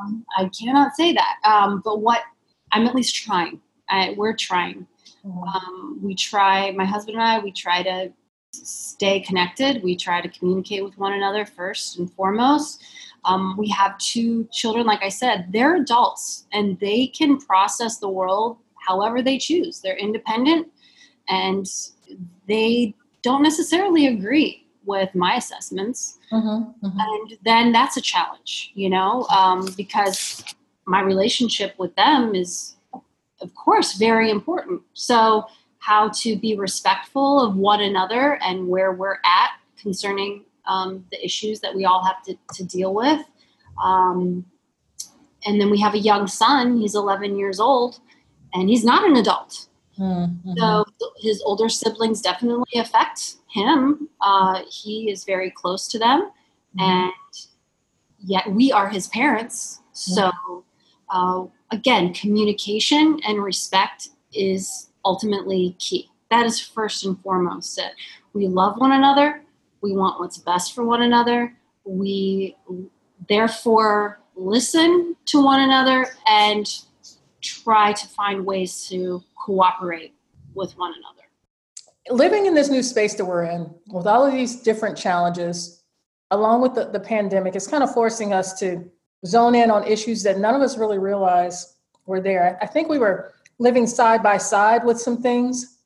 um, 0.00 0.24
I 0.36 0.48
cannot 0.48 0.96
say 0.96 1.12
that. 1.12 1.36
Um, 1.44 1.82
but 1.84 2.00
what 2.00 2.22
I'm 2.72 2.86
at 2.86 2.94
least 2.94 3.14
trying. 3.14 3.60
I, 3.88 4.14
we're 4.16 4.34
trying. 4.34 4.86
Mm-hmm. 5.24 5.38
Um, 5.38 6.00
we 6.02 6.14
try, 6.14 6.72
my 6.72 6.84
husband 6.84 7.16
and 7.16 7.22
I, 7.22 7.38
we 7.38 7.52
try 7.52 7.82
to 7.82 8.12
stay 8.52 9.20
connected. 9.20 9.82
We 9.82 9.96
try 9.96 10.20
to 10.20 10.28
communicate 10.28 10.82
with 10.82 10.98
one 10.98 11.12
another 11.12 11.46
first 11.46 11.98
and 11.98 12.12
foremost. 12.12 12.82
Um, 13.24 13.56
we 13.56 13.68
have 13.68 13.96
two 13.98 14.48
children, 14.52 14.86
like 14.86 15.02
I 15.02 15.08
said, 15.08 15.46
they're 15.50 15.76
adults 15.76 16.46
and 16.52 16.78
they 16.80 17.06
can 17.06 17.38
process 17.38 17.98
the 17.98 18.08
world 18.08 18.58
however 18.86 19.22
they 19.22 19.38
choose. 19.38 19.80
They're 19.80 19.96
independent 19.96 20.68
and 21.28 21.66
they 22.48 22.94
don't 23.22 23.42
necessarily 23.42 24.08
agree 24.08 24.66
with 24.84 25.14
my 25.14 25.36
assessments. 25.36 26.18
Mm-hmm, 26.32 26.86
mm-hmm. 26.86 26.98
And 26.98 27.38
then 27.44 27.72
that's 27.72 27.96
a 27.96 28.00
challenge, 28.00 28.72
you 28.74 28.90
know, 28.90 29.24
um, 29.28 29.68
because 29.76 30.42
my 30.84 31.00
relationship 31.00 31.78
with 31.78 31.94
them 31.94 32.34
is 32.34 32.74
of 33.42 33.54
course, 33.54 33.94
very 33.94 34.30
important. 34.30 34.80
So, 34.94 35.44
how 35.78 36.10
to 36.10 36.36
be 36.36 36.56
respectful 36.56 37.40
of 37.40 37.56
one 37.56 37.80
another 37.80 38.38
and 38.40 38.68
where 38.68 38.92
we're 38.92 39.18
at 39.24 39.50
concerning 39.76 40.44
um, 40.66 41.04
the 41.10 41.24
issues 41.24 41.60
that 41.60 41.74
we 41.74 41.84
all 41.84 42.04
have 42.04 42.22
to, 42.24 42.36
to 42.54 42.64
deal 42.64 42.94
with. 42.94 43.20
Um, 43.82 44.44
and 45.44 45.60
then 45.60 45.70
we 45.70 45.80
have 45.80 45.94
a 45.94 45.98
young 45.98 46.26
son, 46.26 46.78
he's 46.78 46.94
11 46.94 47.36
years 47.36 47.58
old, 47.58 47.98
and 48.54 48.68
he's 48.68 48.84
not 48.84 49.08
an 49.08 49.16
adult. 49.16 49.66
Mm-hmm. 49.98 50.52
So 50.56 50.84
his 51.20 51.42
older 51.42 51.68
siblings 51.68 52.20
definitely 52.20 52.78
affect 52.78 53.36
him. 53.50 54.08
Uh, 54.20 54.62
he 54.70 55.10
is 55.10 55.24
very 55.24 55.50
close 55.50 55.88
to 55.88 55.98
them, 55.98 56.30
mm-hmm. 56.78 56.80
and 56.80 57.12
yet 58.18 58.50
we 58.50 58.72
are 58.72 58.88
his 58.88 59.08
parents. 59.08 59.80
So 59.92 60.30
uh, 61.10 61.44
again, 61.70 62.14
communication 62.14 63.20
and 63.26 63.42
respect 63.42 64.08
is 64.32 64.90
ultimately 65.04 65.76
key. 65.78 66.08
That 66.30 66.46
is 66.46 66.58
first 66.58 67.04
and 67.04 67.20
foremost 67.20 67.78
it. 67.78 67.92
we 68.32 68.46
love 68.46 68.78
one 68.78 68.92
another, 68.92 69.42
we 69.82 69.92
want 69.92 70.20
what's 70.20 70.38
best 70.38 70.74
for 70.74 70.84
one 70.84 71.02
another, 71.02 71.54
we 71.84 72.56
therefore 73.28 74.20
listen 74.36 75.16
to 75.26 75.44
one 75.44 75.60
another 75.60 76.06
and 76.26 76.66
try 77.40 77.92
to 77.92 78.06
find 78.08 78.46
ways 78.46 78.88
to 78.88 79.22
cooperate 79.44 80.14
with 80.54 80.76
one 80.78 80.92
another. 80.92 81.28
Living 82.10 82.46
in 82.46 82.54
this 82.54 82.68
new 82.68 82.82
space 82.82 83.14
that 83.14 83.24
we're 83.24 83.44
in, 83.44 83.72
with 83.88 84.06
all 84.06 84.24
of 84.24 84.32
these 84.32 84.56
different 84.62 84.96
challenges, 84.96 85.82
along 86.30 86.62
with 86.62 86.74
the, 86.74 86.86
the 86.86 87.00
pandemic, 87.00 87.54
it's 87.54 87.66
kind 87.66 87.82
of 87.82 87.92
forcing 87.92 88.32
us 88.32 88.58
to 88.58 88.84
zone 89.26 89.54
in 89.54 89.70
on 89.70 89.86
issues 89.86 90.22
that 90.22 90.38
none 90.38 90.54
of 90.54 90.62
us 90.62 90.78
really 90.78 90.98
realize 90.98 91.76
were 92.06 92.20
there. 92.20 92.58
I 92.60 92.66
think 92.66 92.88
we 92.88 92.98
were 92.98 93.34
living 93.58 93.86
side 93.86 94.22
by 94.22 94.38
side 94.38 94.84
with 94.84 95.00
some 95.00 95.22
things, 95.22 95.78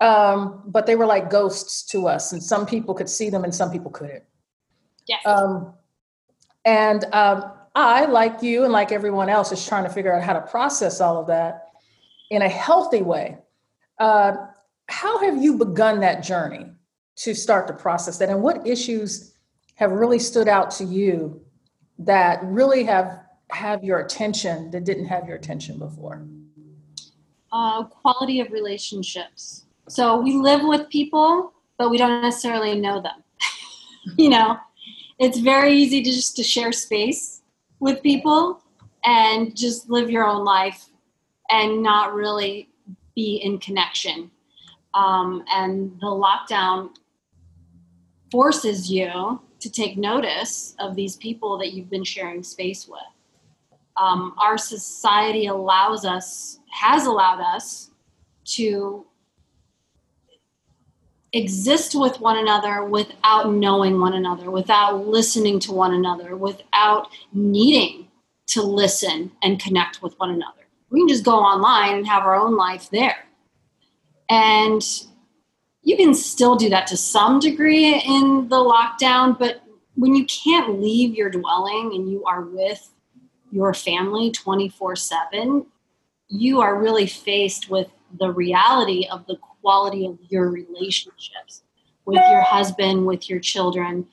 um, 0.00 0.62
but 0.66 0.86
they 0.86 0.96
were 0.96 1.06
like 1.06 1.30
ghosts 1.30 1.82
to 1.84 2.06
us, 2.06 2.32
and 2.32 2.42
some 2.42 2.66
people 2.66 2.94
could 2.94 3.08
see 3.08 3.30
them 3.30 3.44
and 3.44 3.54
some 3.54 3.70
people 3.70 3.90
couldn't. 3.90 4.24
Yes. 5.06 5.20
Um, 5.26 5.74
and 6.64 7.04
um, 7.12 7.52
I, 7.74 8.04
like 8.06 8.42
you 8.42 8.64
and 8.64 8.72
like 8.72 8.92
everyone 8.92 9.28
else, 9.28 9.52
is 9.52 9.66
trying 9.66 9.84
to 9.84 9.90
figure 9.90 10.14
out 10.14 10.22
how 10.22 10.34
to 10.34 10.42
process 10.42 11.00
all 11.00 11.18
of 11.18 11.26
that 11.28 11.68
in 12.30 12.42
a 12.42 12.48
healthy 12.48 13.02
way. 13.02 13.38
Uh, 13.98 14.34
how 14.88 15.18
have 15.18 15.42
you 15.42 15.56
begun 15.56 16.00
that 16.00 16.22
journey 16.22 16.66
to 17.16 17.34
start 17.34 17.66
to 17.66 17.72
process 17.72 18.18
that? 18.18 18.28
And 18.28 18.42
what 18.42 18.66
issues 18.66 19.34
have 19.74 19.92
really 19.92 20.18
stood 20.18 20.48
out 20.48 20.70
to 20.72 20.84
you 20.84 21.40
that 21.98 22.42
really 22.44 22.84
have 22.84 23.20
have 23.50 23.82
your 23.82 24.00
attention 24.00 24.70
that 24.70 24.84
didn't 24.84 25.06
have 25.06 25.26
your 25.26 25.36
attention 25.36 25.78
before? 25.78 26.26
Uh, 27.50 27.84
quality 27.84 28.40
of 28.40 28.50
relationships. 28.50 29.64
So 29.88 30.20
we 30.20 30.34
live 30.34 30.60
with 30.62 30.88
people, 30.90 31.52
but 31.78 31.90
we 31.90 31.96
don't 31.96 32.20
necessarily 32.22 32.78
know 32.78 33.00
them. 33.00 33.24
you 34.18 34.28
know, 34.28 34.58
it's 35.18 35.38
very 35.38 35.72
easy 35.72 36.02
to 36.02 36.10
just 36.10 36.36
to 36.36 36.42
share 36.42 36.72
space 36.72 37.42
with 37.80 38.02
people 38.02 38.62
and 39.04 39.56
just 39.56 39.88
live 39.88 40.10
your 40.10 40.26
own 40.26 40.44
life 40.44 40.90
and 41.50 41.82
not 41.82 42.14
really 42.14 42.68
be 43.14 43.36
in 43.36 43.58
connection. 43.58 44.30
Um, 44.94 45.44
and 45.50 45.92
the 46.00 46.06
lockdown 46.06 46.90
forces 48.30 48.90
you 48.90 49.40
to 49.60 49.70
take 49.70 49.96
notice 49.96 50.74
of 50.78 50.94
these 50.94 51.16
people 51.16 51.58
that 51.58 51.72
you've 51.72 51.90
been 51.90 52.04
sharing 52.04 52.42
space 52.42 52.86
with. 52.86 53.00
Um, 53.96 54.34
our 54.38 54.58
society 54.58 55.46
allows 55.46 56.04
us, 56.04 56.60
has 56.70 57.06
allowed 57.06 57.40
us 57.40 57.90
to 58.44 59.06
exist 61.32 61.94
with 61.94 62.20
one 62.20 62.38
another 62.38 62.84
without 62.84 63.52
knowing 63.52 64.00
one 64.00 64.14
another, 64.14 64.50
without 64.50 65.06
listening 65.06 65.58
to 65.60 65.72
one 65.72 65.94
another, 65.94 66.36
without 66.36 67.08
needing 67.32 68.08
to 68.48 68.62
listen 68.62 69.30
and 69.42 69.60
connect 69.60 70.02
with 70.02 70.18
one 70.18 70.30
another. 70.30 70.66
We 70.90 71.00
can 71.00 71.08
just 71.08 71.24
go 71.24 71.36
online 71.36 71.96
and 71.96 72.06
have 72.06 72.22
our 72.22 72.34
own 72.34 72.56
life 72.56 72.88
there. 72.90 73.26
And 74.30 74.82
you 75.82 75.96
can 75.96 76.14
still 76.14 76.56
do 76.56 76.68
that 76.70 76.86
to 76.88 76.96
some 76.96 77.40
degree 77.40 78.00
in 78.00 78.48
the 78.48 78.56
lockdown, 78.56 79.38
but 79.38 79.62
when 79.96 80.14
you 80.14 80.24
can't 80.26 80.80
leave 80.80 81.14
your 81.14 81.30
dwelling 81.30 81.92
and 81.94 82.10
you 82.10 82.24
are 82.24 82.42
with 82.42 82.90
your 83.50 83.74
family 83.74 84.30
24 84.30 84.96
7, 84.96 85.66
you 86.28 86.60
are 86.60 86.78
really 86.78 87.06
faced 87.06 87.70
with 87.70 87.88
the 88.18 88.30
reality 88.30 89.06
of 89.10 89.26
the 89.26 89.36
quality 89.68 90.06
of 90.06 90.18
your 90.30 90.48
relationships 90.48 91.62
with 92.06 92.22
your 92.30 92.40
husband, 92.40 93.04
with 93.04 93.28
your 93.28 93.38
children, 93.38 94.06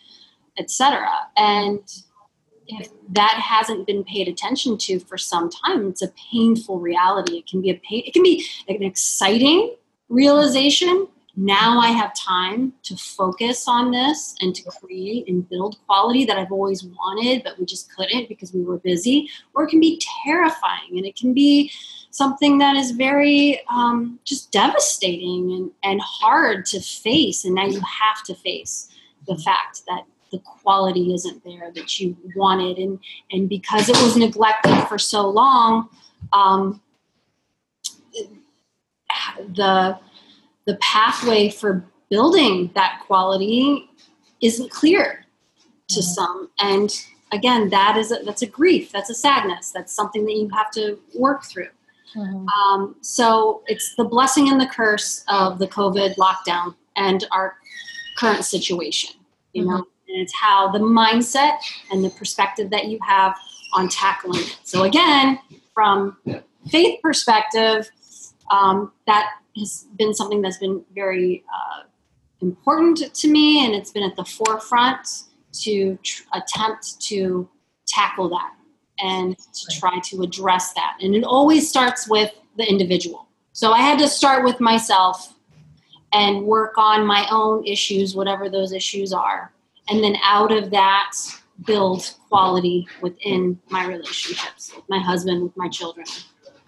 etc. 0.60 1.08
And 1.38 1.80
if 2.68 2.90
that 3.12 3.40
hasn't 3.42 3.88
been 3.88 4.04
paid 4.04 4.28
attention 4.28 4.78
to 4.80 5.00
for 5.00 5.18
some 5.18 5.50
time, 5.50 5.88
it's 5.88 6.02
a 6.02 6.12
painful 6.30 6.82
reality. 6.82 7.38
It 7.38 7.48
can 7.48 7.62
be 7.62 7.70
a 7.70 7.76
pain, 7.76 8.04
it 8.06 8.14
can 8.14 8.22
be 8.22 8.46
an 8.68 8.84
exciting 8.84 9.76
realization. 10.10 11.08
Now 11.38 11.80
I 11.80 11.88
have 11.88 12.14
time 12.14 12.74
to 12.84 12.98
focus 12.98 13.66
on 13.66 13.92
this 13.92 14.36
and 14.42 14.54
to 14.56 14.64
create 14.82 15.30
and 15.30 15.48
build 15.48 15.78
quality 15.86 16.26
that 16.26 16.38
I've 16.38 16.52
always 16.52 16.84
wanted, 16.84 17.44
but 17.46 17.58
we 17.58 17.66
just 17.66 17.96
couldn't 17.96 18.28
because 18.28 18.54
we 18.54 18.62
were 18.62 18.80
busy. 18.80 19.30
Or 19.54 19.64
it 19.64 19.70
can 19.70 19.80
be 19.80 20.02
terrifying 20.26 20.98
and 20.98 21.06
it 21.06 21.16
can 21.16 21.34
be 21.34 21.72
something 22.16 22.60
that 22.60 22.78
is 22.78 22.92
very 22.92 23.60
um, 23.68 24.18
just 24.24 24.50
devastating 24.50 25.52
and, 25.52 25.72
and 25.84 26.00
hard 26.00 26.66
to 26.66 26.80
face. 26.80 27.44
And 27.44 27.56
now 27.56 27.66
you 27.66 27.82
have 27.82 28.24
to 28.24 28.34
face 28.34 28.88
the 29.28 29.38
fact 29.38 29.82
that 29.90 30.04
the 30.32 30.40
quality 30.40 31.14
isn't 31.14 31.44
there 31.44 31.74
that 31.74 32.00
you 32.00 32.16
wanted. 32.34 32.78
And, 32.78 33.00
and 33.32 33.50
because 33.50 33.90
it 33.90 33.98
was 33.98 34.16
neglected 34.16 34.88
for 34.88 34.98
so 34.98 35.28
long, 35.28 35.90
um, 36.32 36.82
the, 39.50 40.00
the 40.64 40.78
pathway 40.78 41.50
for 41.50 41.84
building 42.10 42.72
that 42.76 43.02
quality 43.06 43.90
isn't 44.40 44.72
clear 44.72 45.26
to 45.90 46.00
mm-hmm. 46.00 46.14
some. 46.14 46.50
And 46.62 46.96
again, 47.34 47.70
that 47.72 47.98
is 47.98 48.14
a, 48.14 48.20
that's 48.24 48.42
a 48.42 48.48
grief, 48.48 48.94
that's 48.94 49.10
a 49.10 49.16
sadness, 49.16 49.72
that's 49.72 49.92
something 49.92 50.24
that 50.24 50.34
you 50.34 50.48
have 50.54 50.72
to 50.72 50.98
work 51.14 51.44
through. 51.44 51.68
Mm-hmm. 52.16 52.48
Um, 52.48 52.96
so 53.02 53.64
it's 53.68 53.96
the 53.96 54.04
blessing 54.04 54.50
and 54.50 54.60
the 54.60 54.68
curse 54.68 55.24
of 55.28 55.60
the 55.60 55.68
COVID 55.68 56.16
lockdown 56.16 56.76
and 56.96 57.26
our 57.32 57.56
current 58.18 58.46
situation, 58.46 59.16
you 59.54 59.64
mm-hmm. 59.64 59.72
know, 59.72 59.78
and 60.08 60.22
it's 60.22 60.34
how 60.34 60.72
the 60.72 60.80
mindset 60.80 61.58
and 61.92 62.04
the 62.04 62.10
perspective 62.12 62.70
that 62.70 62.86
you 62.86 63.00
have 63.06 63.36
on 63.74 63.90
tackling 63.90 64.40
it. 64.40 64.58
So 64.64 64.84
again, 64.84 65.40
from 65.74 66.18
faith 66.70 67.02
perspective, 67.02 67.90
um, 68.50 68.94
that 69.08 69.32
has 69.58 69.88
been 69.98 70.14
something 70.14 70.42
that's 70.42 70.58
been 70.58 70.84
very 70.94 71.44
uh, 71.54 71.84
important 72.42 73.14
to 73.14 73.28
me, 73.28 73.66
and 73.66 73.74
it's 73.74 73.92
been 73.92 74.04
at 74.04 74.16
the 74.16 74.26
forefront 74.26 75.24
to 75.64 75.98
tr- 76.04 76.24
attempt 76.34 77.02
to 77.02 77.50
tackle 77.88 78.30
that 78.30 78.54
and 79.00 79.38
to 79.38 79.80
try 79.80 80.00
to 80.00 80.22
address 80.22 80.74
that. 80.74 80.98
And 81.02 81.16
it 81.16 81.24
always 81.24 81.68
starts 81.70 82.10
with 82.10 82.32
the 82.58 82.68
individual. 82.70 83.28
So 83.52 83.72
I 83.72 83.80
had 83.80 84.00
to 84.00 84.08
start 84.08 84.44
with 84.44 84.60
myself 84.60 85.34
and 86.14 86.44
work 86.44 86.78
on 86.78 87.06
my 87.06 87.28
own 87.32 87.66
issues, 87.66 88.16
whatever 88.16 88.50
those 88.50 88.72
issues 88.72 89.12
are. 89.14 89.52
And 89.90 90.04
then 90.04 90.16
out 90.24 90.52
of 90.52 90.72
that, 90.72 91.12
build 91.66 92.16
quality 92.30 92.88
within 93.02 93.60
my 93.70 93.86
relationships 93.86 94.74
with 94.76 94.84
my 94.90 95.00
husband, 95.00 95.44
with 95.44 95.56
my 95.56 95.70
children, 95.70 96.06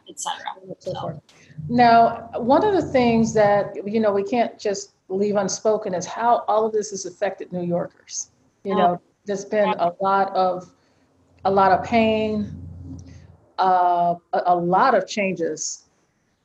etc. 0.09 0.45
So. 0.79 1.21
Now, 1.69 2.29
one 2.35 2.63
of 2.63 2.73
the 2.73 2.81
things 2.81 3.33
that 3.33 3.75
you 3.85 3.99
know 3.99 4.11
we 4.11 4.23
can't 4.23 4.57
just 4.59 4.93
leave 5.09 5.35
unspoken 5.35 5.93
is 5.93 6.05
how 6.05 6.43
all 6.47 6.65
of 6.65 6.73
this 6.73 6.91
has 6.91 7.05
affected 7.05 7.51
New 7.51 7.63
Yorkers. 7.63 8.31
You 8.63 8.73
oh, 8.73 8.77
know, 8.77 9.01
there's 9.25 9.45
been 9.45 9.69
a 9.69 9.93
lot 10.01 10.33
of 10.35 10.71
a 11.47 11.51
lot 11.51 11.71
of 11.71 11.81
pain, 11.83 12.53
uh, 13.57 14.15
a, 14.33 14.41
a 14.47 14.55
lot 14.55 14.93
of 14.93 15.07
changes. 15.07 15.85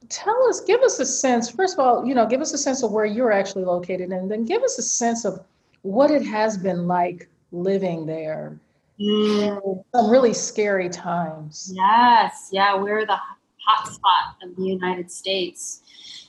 Tell 0.08 0.48
us, 0.48 0.60
give 0.60 0.80
us 0.80 1.00
a 1.00 1.06
sense, 1.06 1.50
first 1.50 1.74
of 1.74 1.80
all, 1.80 2.06
you 2.06 2.14
know, 2.14 2.24
give 2.24 2.40
us 2.40 2.52
a 2.52 2.58
sense 2.58 2.84
of 2.84 2.92
where 2.92 3.04
you're 3.04 3.32
actually 3.32 3.64
located, 3.64 4.10
and 4.10 4.30
then 4.30 4.44
give 4.44 4.62
us 4.62 4.78
a 4.78 4.82
sense 4.82 5.24
of 5.24 5.40
what 5.82 6.12
it 6.12 6.24
has 6.24 6.56
been 6.56 6.86
like 6.86 7.28
living 7.50 8.06
there. 8.06 8.58
Mm. 9.00 9.84
Some 9.92 10.08
really 10.08 10.34
scary 10.34 10.88
times. 10.88 11.72
Yes, 11.74 12.48
yeah, 12.52 12.76
we're 12.76 13.04
the 13.04 13.18
hot 13.66 13.88
spot 13.88 14.36
of 14.44 14.54
the 14.54 14.62
United 14.62 15.10
States. 15.10 15.82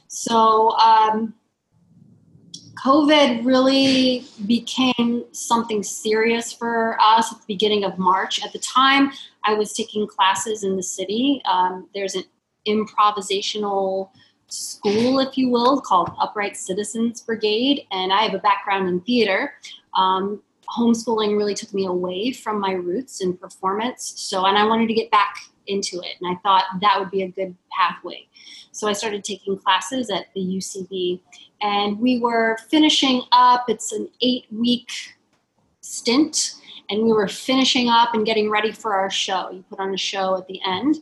So, 0.08 0.72
um, 0.77 1.36
COVID 2.84 3.46
really 3.46 4.25
became 4.46 5.24
something 5.32 5.84
serious 5.84 6.52
for 6.52 6.98
us 7.00 7.32
at 7.32 7.40
the 7.40 7.46
beginning 7.48 7.86
of 7.86 7.98
March. 7.98 8.44
At 8.44 8.52
the 8.52 8.60
time, 8.60 9.12
I 9.46 9.54
was 9.54 9.72
taking 9.72 10.06
classes 10.06 10.66
in 10.66 10.75
the 10.75 10.84
city. 10.84 11.42
Um, 11.46 11.88
there's 11.96 12.16
an 12.16 12.25
improvisational 12.68 14.10
school, 14.48 15.20
if 15.20 15.38
you 15.38 15.50
will, 15.50 15.80
called 15.80 16.12
Upright 16.20 16.58
Citizens 16.58 17.22
Brigade, 17.22 17.88
and 17.92 18.12
I 18.12 18.24
have 18.24 18.34
a 18.34 18.40
background 18.40 18.90
in 18.90 19.00
theater. 19.00 19.54
Um, 19.94 20.42
homeschooling 20.78 21.38
really 21.38 21.54
took 21.54 21.74
me 21.74 21.86
away 21.86 22.34
from 22.34 22.60
my 22.60 22.74
roots 22.74 23.22
in 23.22 23.38
performance, 23.38 24.13
so 24.18 24.46
and 24.46 24.58
I 24.58 24.66
wanted 24.66 24.88
to 24.88 24.94
get 24.94 25.10
back 25.10 25.38
into 25.67 26.01
it, 26.01 26.15
and 26.22 26.36
I 26.36 26.39
thought 26.41 26.65
that 26.82 27.00
would 27.00 27.12
be 27.12 27.24
a 27.24 27.27
good 27.27 27.55
pathway. 27.72 28.27
So 28.72 28.88
I 28.88 28.93
started 28.93 29.24
taking 29.24 29.58
classes 29.58 30.10
at 30.10 30.27
the 30.34 30.41
UCB, 30.41 31.20
and 31.62 32.00
we 32.00 32.20
were 32.20 32.58
finishing 32.70 33.22
up. 33.32 33.65
It's 33.67 33.91
an 33.91 34.10
eight 34.22 34.46
week 34.51 34.91
stint, 35.82 36.55
and 36.89 37.03
we 37.03 37.13
were 37.13 37.27
finishing 37.27 37.89
up 37.89 38.13
and 38.13 38.25
getting 38.25 38.50
ready 38.50 38.72
for 38.72 38.93
our 38.93 39.10
show. 39.10 39.50
You 39.51 39.63
put 39.70 39.79
on 39.79 39.93
a 39.93 39.98
show 39.98 40.38
at 40.38 40.48
the 40.48 40.60
end, 40.65 40.98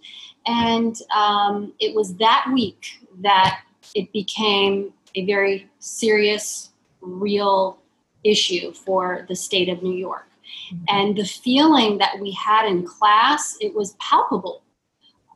and 0.46 0.96
um, 1.15 1.74
it 1.80 1.96
was 1.96 2.15
that 2.15 2.46
week 2.53 3.00
that 3.22 3.62
it 3.96 4.12
became 4.12 4.94
a 5.15 5.25
very 5.25 5.70
serious 5.80 6.70
real 7.01 7.80
issue 8.24 8.72
for 8.74 9.25
the 9.27 9.36
state 9.36 9.70
of 9.70 9.82
New 9.82 9.96
York. 9.96 10.27
Mm-hmm. 10.72 10.84
And 10.90 11.18
the 11.18 11.25
feeling 11.25 11.98
that 11.98 12.20
we 12.20 12.32
had 12.32 12.68
in 12.68 12.86
class, 12.86 13.58
it 13.60 13.74
was 13.74 13.96
palpable. 14.00 14.63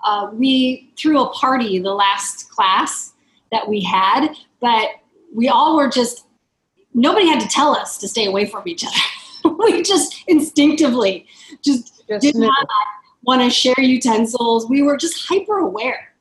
Uh, 0.03 0.29
we 0.33 0.93
threw 0.97 1.21
a 1.21 1.29
party 1.31 1.79
the 1.79 1.93
last 1.93 2.49
class 2.51 3.13
that 3.51 3.67
we 3.67 3.81
had, 3.81 4.29
but 4.61 4.89
we 5.33 5.49
all 5.49 5.75
were 5.75 5.89
just, 5.89 6.25
nobody 6.93 7.27
had 7.27 7.39
to 7.39 7.47
tell 7.47 7.75
us 7.75 7.97
to 7.97 8.07
stay 8.07 8.25
away 8.25 8.45
from 8.45 8.67
each 8.67 8.85
other. 8.85 9.55
we 9.59 9.81
just 9.81 10.23
instinctively 10.27 11.25
just, 11.63 12.03
just 12.07 12.21
did 12.21 12.35
not 12.35 12.67
want 13.23 13.41
to 13.41 13.49
share 13.49 13.79
utensils. 13.79 14.69
We 14.69 14.83
were 14.83 14.97
just 14.97 15.27
hyper 15.27 15.57
aware. 15.57 16.13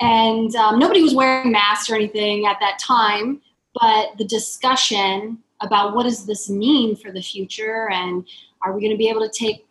And 0.00 0.54
um, 0.54 0.78
nobody 0.78 1.02
was 1.02 1.14
wearing 1.14 1.50
masks 1.50 1.90
or 1.90 1.96
anything 1.96 2.46
at 2.46 2.58
that 2.60 2.78
time, 2.78 3.40
but 3.74 4.16
the 4.16 4.24
discussion 4.24 5.38
about 5.60 5.94
what 5.94 6.04
does 6.04 6.26
this 6.26 6.48
mean 6.48 6.96
for 6.96 7.10
the 7.10 7.22
future 7.22 7.90
and 7.90 8.26
are 8.62 8.72
we 8.72 8.80
going 8.80 8.92
to 8.92 8.96
be 8.96 9.08
able 9.08 9.20
to 9.20 9.30
take 9.30 9.66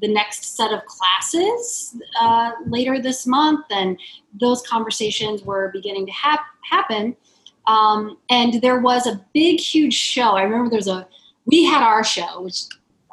the 0.00 0.08
next 0.08 0.56
set 0.56 0.72
of 0.72 0.84
classes 0.86 1.96
uh, 2.20 2.52
later 2.66 3.00
this 3.00 3.26
month? 3.26 3.66
And 3.70 3.98
those 4.40 4.62
conversations 4.62 5.42
were 5.42 5.70
beginning 5.72 6.06
to 6.06 6.12
hap- 6.12 6.46
happen. 6.62 7.16
Um, 7.66 8.18
and 8.28 8.60
there 8.62 8.80
was 8.80 9.06
a 9.06 9.24
big 9.32 9.60
huge 9.60 9.94
show. 9.94 10.32
I 10.32 10.42
remember 10.42 10.70
there's 10.70 10.88
a 10.88 11.06
we 11.46 11.64
had 11.64 11.82
our 11.82 12.04
show 12.04 12.42
which 12.42 12.64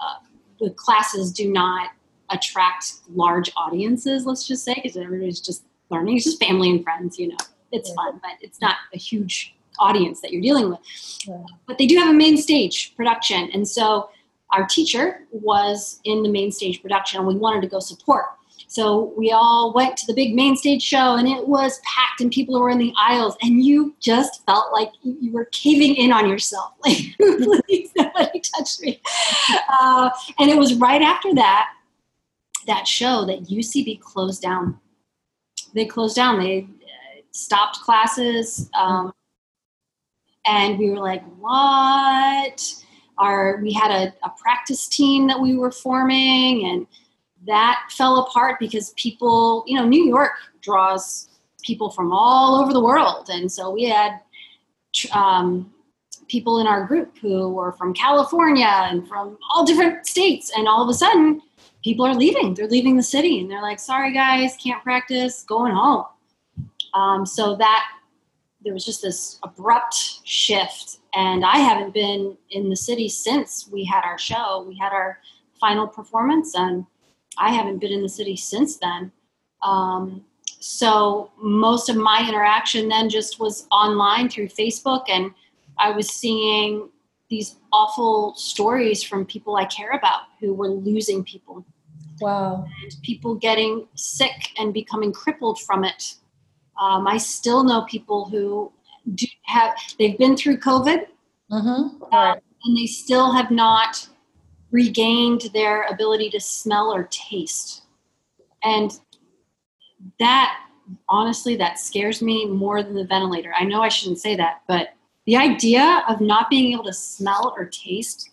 uh, 0.02 0.16
the 0.60 0.70
classes 0.72 1.32
do 1.32 1.52
not 1.52 1.92
attract 2.30 2.96
large 3.14 3.52
audiences 3.56 4.26
let's 4.26 4.46
just 4.46 4.64
say 4.64 4.76
because 4.76 4.98
everybody's 4.98 5.40
just 5.40 5.64
learning 5.90 6.18
it's 6.18 6.26
just 6.26 6.44
family 6.44 6.70
and 6.70 6.84
friends 6.84 7.18
you 7.18 7.30
know. 7.30 7.38
It's 7.72 7.90
yeah. 7.90 7.96
fun 7.96 8.20
but 8.22 8.32
it's 8.42 8.62
not 8.62 8.76
a 8.94 8.98
huge 8.98 9.56
audience 9.79 10.22
that 10.22 10.31
you're 10.31 10.41
dealing 10.41 10.69
with. 10.69 10.79
Yeah. 11.27 11.43
But 11.65 11.77
they 11.77 11.88
do 11.88 11.98
have 11.98 12.10
a 12.10 12.13
main 12.13 12.38
stage 12.38 12.96
production. 12.96 13.50
And 13.53 13.67
so 13.67 14.10
our 14.51 14.65
teacher 14.65 15.25
was 15.31 16.00
in 16.05 16.24
the 16.24 16.29
main 16.29 16.51
stage 16.51 16.81
production 16.81 17.19
and 17.19 17.27
we 17.27 17.36
wanted 17.36 17.62
to 17.62 17.67
go 17.67 17.79
support. 17.79 18.25
So 18.69 19.13
we 19.17 19.31
all 19.31 19.74
went 19.74 19.96
to 19.98 20.05
the 20.07 20.13
big 20.13 20.36
main 20.36 20.57
stage 20.57 20.81
show 20.84 21.15
and 21.15 21.27
it 21.27 21.48
was 21.48 21.79
packed 21.84 22.19
and 22.19 22.29
people 22.29 22.60
were 22.60 22.69
in 22.69 22.77
the 22.77 22.93
aisles 22.98 23.38
and 23.41 23.63
you 23.63 23.96
just 24.00 24.46
felt 24.46 24.74
like 24.74 24.91
you 25.03 25.31
were 25.31 25.46
caving 25.46 25.96
in 25.96 26.12
on 26.12 26.29
yourself. 26.29 26.74
Like, 26.86 27.63
please, 27.67 27.91
nobody 27.96 28.41
touch 28.41 28.79
me. 28.81 29.01
Uh, 29.69 30.10
and 30.39 30.50
it 30.50 30.57
was 30.57 30.75
right 30.75 31.01
after 31.01 31.34
that, 31.36 31.69
that 32.65 32.88
show 32.88 33.25
that 33.25 33.46
UCB 33.46 34.00
closed 34.00 34.41
down. 34.41 34.79
They 35.74 35.86
closed 35.86 36.15
down. 36.15 36.39
They 36.39 36.62
uh, 36.62 37.22
stopped 37.31 37.79
classes. 37.81 38.69
Um, 38.77 39.13
and 40.48 40.77
we 40.77 40.89
were 40.89 41.00
like, 41.00 41.24
what? 41.39 42.74
Our, 43.18 43.60
we 43.62 43.74
had 43.74 43.92
a, 43.92 44.13
a 44.24 44.32
practice 44.39 44.88
team 44.88 45.27
that 45.27 45.39
we 45.39 45.56
were 45.56 45.72
forming, 45.72 46.68
and 46.68 46.88
that 47.48 47.89
fell 47.89 48.18
apart 48.20 48.60
because 48.60 48.94
people, 48.96 49.63
you 49.68 49.75
know, 49.75 49.86
New 49.86 50.06
York 50.06 50.34
draws 50.62 51.30
people 51.63 51.89
from 51.89 52.12
all 52.12 52.56
over 52.62 52.74
the 52.74 52.82
world. 52.82 53.30
And 53.30 53.51
so 53.51 53.72
we 53.72 53.84
had 53.84 54.20
um, 55.13 55.74
people 56.27 56.60
in 56.60 56.68
our 56.68 56.86
group 56.86 57.18
who 57.18 57.50
were 57.50 57.72
from 57.74 57.94
California 57.94 58.66
and 58.68 59.08
from 59.08 59.38
all 59.51 59.66
different 59.66 60.06
states. 60.06 60.51
And 60.56 60.68
all 60.68 60.84
of 60.84 60.89
a 60.89 60.94
sudden, 60.94 61.42
people 61.84 62.06
are 62.06 62.13
leaving. 62.13 62.54
They're 62.54 62.68
leaving 62.68 62.98
the 62.98 63.04
city 63.04 63.39
and 63.39 63.50
they're 63.50 63.62
like, 63.62 63.80
sorry 63.80 64.13
guys, 64.13 64.58
can't 64.62 64.84
practice, 64.84 65.44
going 65.44 65.74
home. 65.74 66.06
Um, 66.94 67.25
so 67.25 67.56
that 67.56 67.86
there 68.64 68.74
was 68.74 68.86
just 68.86 69.01
this 69.01 69.40
abrupt 69.44 69.96
shift 70.24 71.00
and 71.14 71.46
i 71.46 71.58
haven't 71.58 71.94
been 71.94 72.38
in 72.51 72.70
the 72.70 72.75
city 72.75 73.08
since 73.08 73.68
we 73.72 73.84
had 73.86 74.03
our 74.03 74.18
show. 74.18 74.66
We 74.68 74.77
had 74.77 74.92
our 74.92 75.20
final 75.60 75.88
performance 75.88 76.55
and 76.55 76.86
i 77.38 77.51
haven't 77.51 77.79
been 77.79 77.92
in 77.92 78.01
the 78.01 78.10
city 78.10 78.36
since 78.36 78.77
then. 78.77 79.12
Um, 79.64 80.24
so 80.60 81.31
most 81.42 81.90
of 81.90 81.96
my 81.96 82.25
interaction 82.27 82.90
then 82.90 83.10
just 83.10 83.40
was 83.40 83.68
online 83.72 84.29
through 84.29 84.48
facebook 84.48 85.03
and 85.08 85.31
i 85.77 85.92
was 85.92 86.10
seeing 86.10 86.90
these 87.29 87.55
awful 87.72 88.34
stories 88.36 89.03
from 89.03 89.25
people 89.25 89.55
i 89.55 89.66
care 89.66 89.92
about 89.92 90.22
who 90.40 90.53
were 90.53 90.70
losing 90.70 91.24
people. 91.24 91.66
Wow. 92.20 92.66
And 92.84 92.96
people 93.03 93.36
getting 93.36 93.88
sick 93.96 94.51
and 94.58 94.74
becoming 94.74 95.12
crippled 95.12 95.60
from 95.60 95.84
it 95.84 96.16
um, 96.79 97.07
I 97.07 97.18
still 97.18 97.63
know 97.63 97.83
people 97.83 98.25
who 98.25 98.72
do 99.16 99.25
have 99.44 99.75
they've 99.98 100.18
been 100.18 100.35
through 100.35 100.59
COVID, 100.59 101.05
mm-hmm. 101.51 102.03
uh, 102.11 102.35
and 102.63 102.77
they 102.77 102.85
still 102.85 103.31
have 103.31 103.51
not 103.51 104.07
regained 104.72 105.50
their 105.53 105.83
ability 105.83 106.29
to 106.31 106.40
smell 106.40 106.94
or 106.94 107.07
taste, 107.11 107.83
and 108.63 109.00
that 110.20 110.59
honestly 111.09 111.55
that 111.55 111.79
scares 111.79 112.22
me 112.22 112.46
more 112.46 112.83
than 112.83 112.94
the 112.94 113.05
ventilator. 113.05 113.53
I 113.57 113.63
know 113.63 113.81
I 113.81 113.90
shouldn't 113.90 114.20
say 114.20 114.35
that, 114.35 114.61
but 114.68 114.90
the 115.25 115.35
idea 115.35 116.03
of 116.07 116.22
not 116.22 116.50
being 116.50 116.74
able 116.74 116.85
to 116.85 116.94
smell 116.94 117.53
or 117.57 117.66
taste 117.66 118.29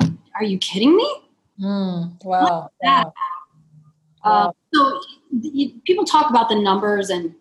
uh, 0.00 0.08
are 0.34 0.44
you 0.44 0.58
kidding 0.58 0.96
me? 0.96 1.16
Mm, 1.60 2.24
wow. 2.24 2.70
wow. 2.82 3.12
Uh, 4.22 4.50
so 4.74 5.00
you, 5.30 5.72
people 5.86 6.04
talk 6.04 6.30
about 6.30 6.48
the 6.48 6.54
numbers 6.54 7.10
and 7.10 7.34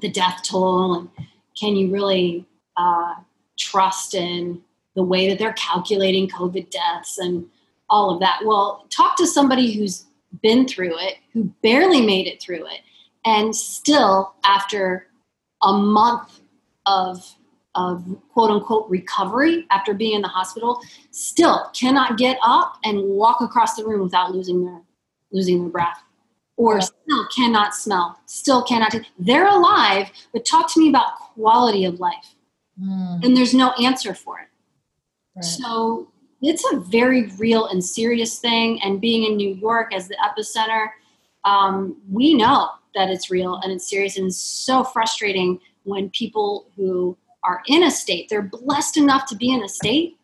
the 0.00 0.10
death 0.10 0.42
toll 0.42 0.94
and 0.94 1.26
can 1.58 1.74
you 1.74 1.90
really 1.90 2.46
uh, 2.76 3.14
trust 3.58 4.14
in 4.14 4.60
the 4.94 5.02
way 5.02 5.28
that 5.28 5.38
they're 5.38 5.54
calculating 5.54 6.28
covid 6.28 6.70
deaths 6.70 7.18
and 7.18 7.46
all 7.88 8.10
of 8.10 8.20
that? 8.20 8.40
Well 8.44 8.86
talk 8.90 9.16
to 9.16 9.26
somebody 9.26 9.72
who's 9.72 10.06
been 10.42 10.66
through 10.66 10.98
it 10.98 11.16
who 11.32 11.44
barely 11.62 12.04
made 12.04 12.26
it 12.26 12.42
through 12.42 12.66
it 12.66 12.80
and 13.24 13.54
still 13.54 14.34
after 14.44 15.06
a 15.62 15.72
month 15.72 16.40
of 16.86 17.34
of 17.74 18.04
quote 18.32 18.50
unquote 18.50 18.88
recovery 18.88 19.66
after 19.70 19.92
being 19.94 20.14
in 20.14 20.22
the 20.22 20.28
hospital 20.28 20.80
still 21.10 21.70
cannot 21.78 22.16
get 22.16 22.38
up 22.42 22.78
and 22.84 23.02
walk 23.02 23.40
across 23.40 23.76
the 23.76 23.84
room 23.84 24.02
without 24.02 24.32
losing 24.32 24.64
their 24.64 24.80
losing 25.32 25.60
their 25.60 25.70
breath 25.70 26.02
or 26.56 26.74
yeah. 26.74 26.80
still 26.80 27.26
cannot 27.34 27.74
smell, 27.74 28.18
still 28.26 28.62
cannot. 28.62 28.94
They're 29.18 29.46
alive, 29.46 30.10
but 30.32 30.44
talk 30.46 30.72
to 30.74 30.80
me 30.80 30.88
about 30.88 31.18
quality 31.34 31.84
of 31.84 32.00
life. 32.00 32.34
Mm. 32.82 33.24
And 33.24 33.36
there's 33.36 33.54
no 33.54 33.72
answer 33.72 34.14
for 34.14 34.38
it. 34.40 34.48
Right. 35.36 35.44
So 35.44 36.08
it's 36.42 36.64
a 36.72 36.80
very 36.80 37.28
real 37.38 37.66
and 37.66 37.84
serious 37.84 38.38
thing. 38.38 38.80
And 38.82 39.00
being 39.00 39.30
in 39.30 39.36
New 39.36 39.54
York 39.54 39.94
as 39.94 40.08
the 40.08 40.16
epicenter, 40.16 40.88
um, 41.44 42.00
we 42.10 42.34
know 42.34 42.70
that 42.94 43.10
it's 43.10 43.30
real 43.30 43.56
and 43.62 43.72
it's 43.72 43.88
serious. 43.88 44.16
And 44.16 44.26
it's 44.28 44.38
so 44.38 44.84
frustrating 44.84 45.60
when 45.84 46.10
people 46.10 46.70
who 46.76 47.16
are 47.44 47.62
in 47.66 47.82
a 47.84 47.90
state, 47.90 48.28
they're 48.28 48.42
blessed 48.42 48.96
enough 48.96 49.26
to 49.26 49.36
be 49.36 49.50
in 49.52 49.62
a 49.62 49.68
state 49.68 50.16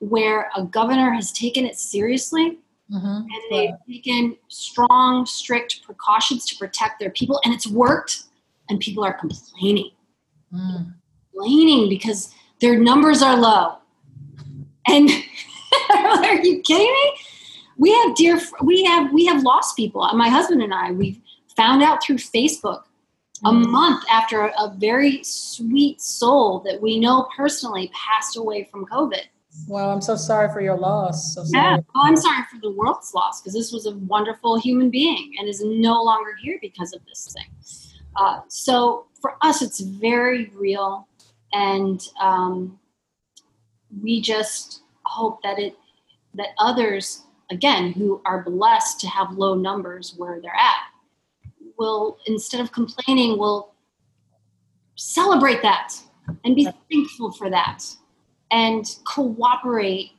where 0.00 0.50
a 0.54 0.62
governor 0.62 1.12
has 1.12 1.32
taken 1.32 1.64
it 1.64 1.78
seriously 1.78 2.58
Mm-hmm. 2.90 3.06
And 3.06 3.28
they've 3.50 3.74
taken 3.86 4.36
strong, 4.48 5.26
strict 5.26 5.82
precautions 5.82 6.46
to 6.46 6.56
protect 6.56 6.98
their 6.98 7.10
people, 7.10 7.40
and 7.44 7.52
it's 7.52 7.66
worked. 7.66 8.24
And 8.70 8.80
people 8.80 9.02
are 9.04 9.14
complaining, 9.14 9.92
mm. 10.52 10.94
complaining 11.32 11.88
because 11.88 12.34
their 12.60 12.78
numbers 12.78 13.22
are 13.22 13.36
low. 13.36 13.76
And 14.86 15.08
are 15.90 16.36
you 16.36 16.60
kidding 16.60 16.92
me? 16.92 17.12
We 17.78 17.92
have 17.92 18.14
dear, 18.14 18.40
we 18.62 18.84
have 18.84 19.12
we 19.12 19.24
have 19.26 19.42
lost 19.42 19.76
people. 19.76 20.06
My 20.14 20.28
husband 20.28 20.62
and 20.62 20.74
I, 20.74 20.90
we 20.90 21.22
found 21.56 21.82
out 21.82 22.02
through 22.02 22.16
Facebook 22.16 22.82
a 23.44 23.50
mm. 23.50 23.66
month 23.70 24.04
after 24.10 24.46
a 24.46 24.74
very 24.76 25.22
sweet 25.22 26.00
soul 26.00 26.60
that 26.60 26.80
we 26.80 26.98
know 26.98 27.28
personally 27.36 27.90
passed 27.94 28.36
away 28.36 28.68
from 28.70 28.84
COVID. 28.86 29.22
Well, 29.66 29.90
I'm 29.90 30.00
so 30.00 30.16
sorry 30.16 30.52
for 30.52 30.60
your 30.60 30.76
loss. 30.76 31.34
So 31.34 31.44
sorry. 31.44 31.64
Yeah, 31.64 31.76
well, 31.94 32.04
I'm 32.04 32.16
sorry 32.16 32.44
for 32.50 32.60
the 32.60 32.70
world's 32.70 33.12
loss 33.14 33.40
because 33.40 33.54
this 33.54 33.72
was 33.72 33.86
a 33.86 33.96
wonderful 33.96 34.58
human 34.58 34.90
being 34.90 35.34
and 35.38 35.48
is 35.48 35.62
no 35.64 36.02
longer 36.02 36.36
here 36.40 36.58
because 36.60 36.92
of 36.92 37.04
this 37.06 37.34
thing. 37.34 37.90
Uh, 38.16 38.40
so 38.48 39.06
for 39.20 39.36
us, 39.42 39.62
it's 39.62 39.80
very 39.80 40.50
real, 40.54 41.08
and 41.52 42.02
um, 42.20 42.78
we 44.02 44.20
just 44.20 44.82
hope 45.04 45.42
that 45.42 45.58
it 45.58 45.76
that 46.34 46.48
others, 46.58 47.24
again, 47.50 47.92
who 47.92 48.20
are 48.24 48.42
blessed 48.42 49.00
to 49.00 49.08
have 49.08 49.32
low 49.32 49.54
numbers 49.54 50.14
where 50.16 50.40
they're 50.40 50.54
at, 50.54 50.82
will 51.78 52.18
instead 52.26 52.60
of 52.60 52.70
complaining, 52.72 53.38
will 53.38 53.74
celebrate 54.96 55.62
that 55.62 55.94
and 56.44 56.54
be 56.54 56.68
thankful 56.90 57.32
for 57.32 57.48
that 57.48 57.84
and 58.50 58.96
cooperate 59.04 60.12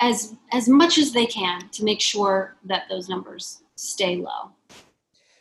as 0.00 0.34
as 0.52 0.68
much 0.68 0.98
as 0.98 1.12
they 1.12 1.26
can 1.26 1.68
to 1.70 1.84
make 1.84 2.00
sure 2.00 2.56
that 2.64 2.84
those 2.88 3.08
numbers 3.08 3.62
stay 3.76 4.16
low. 4.16 4.52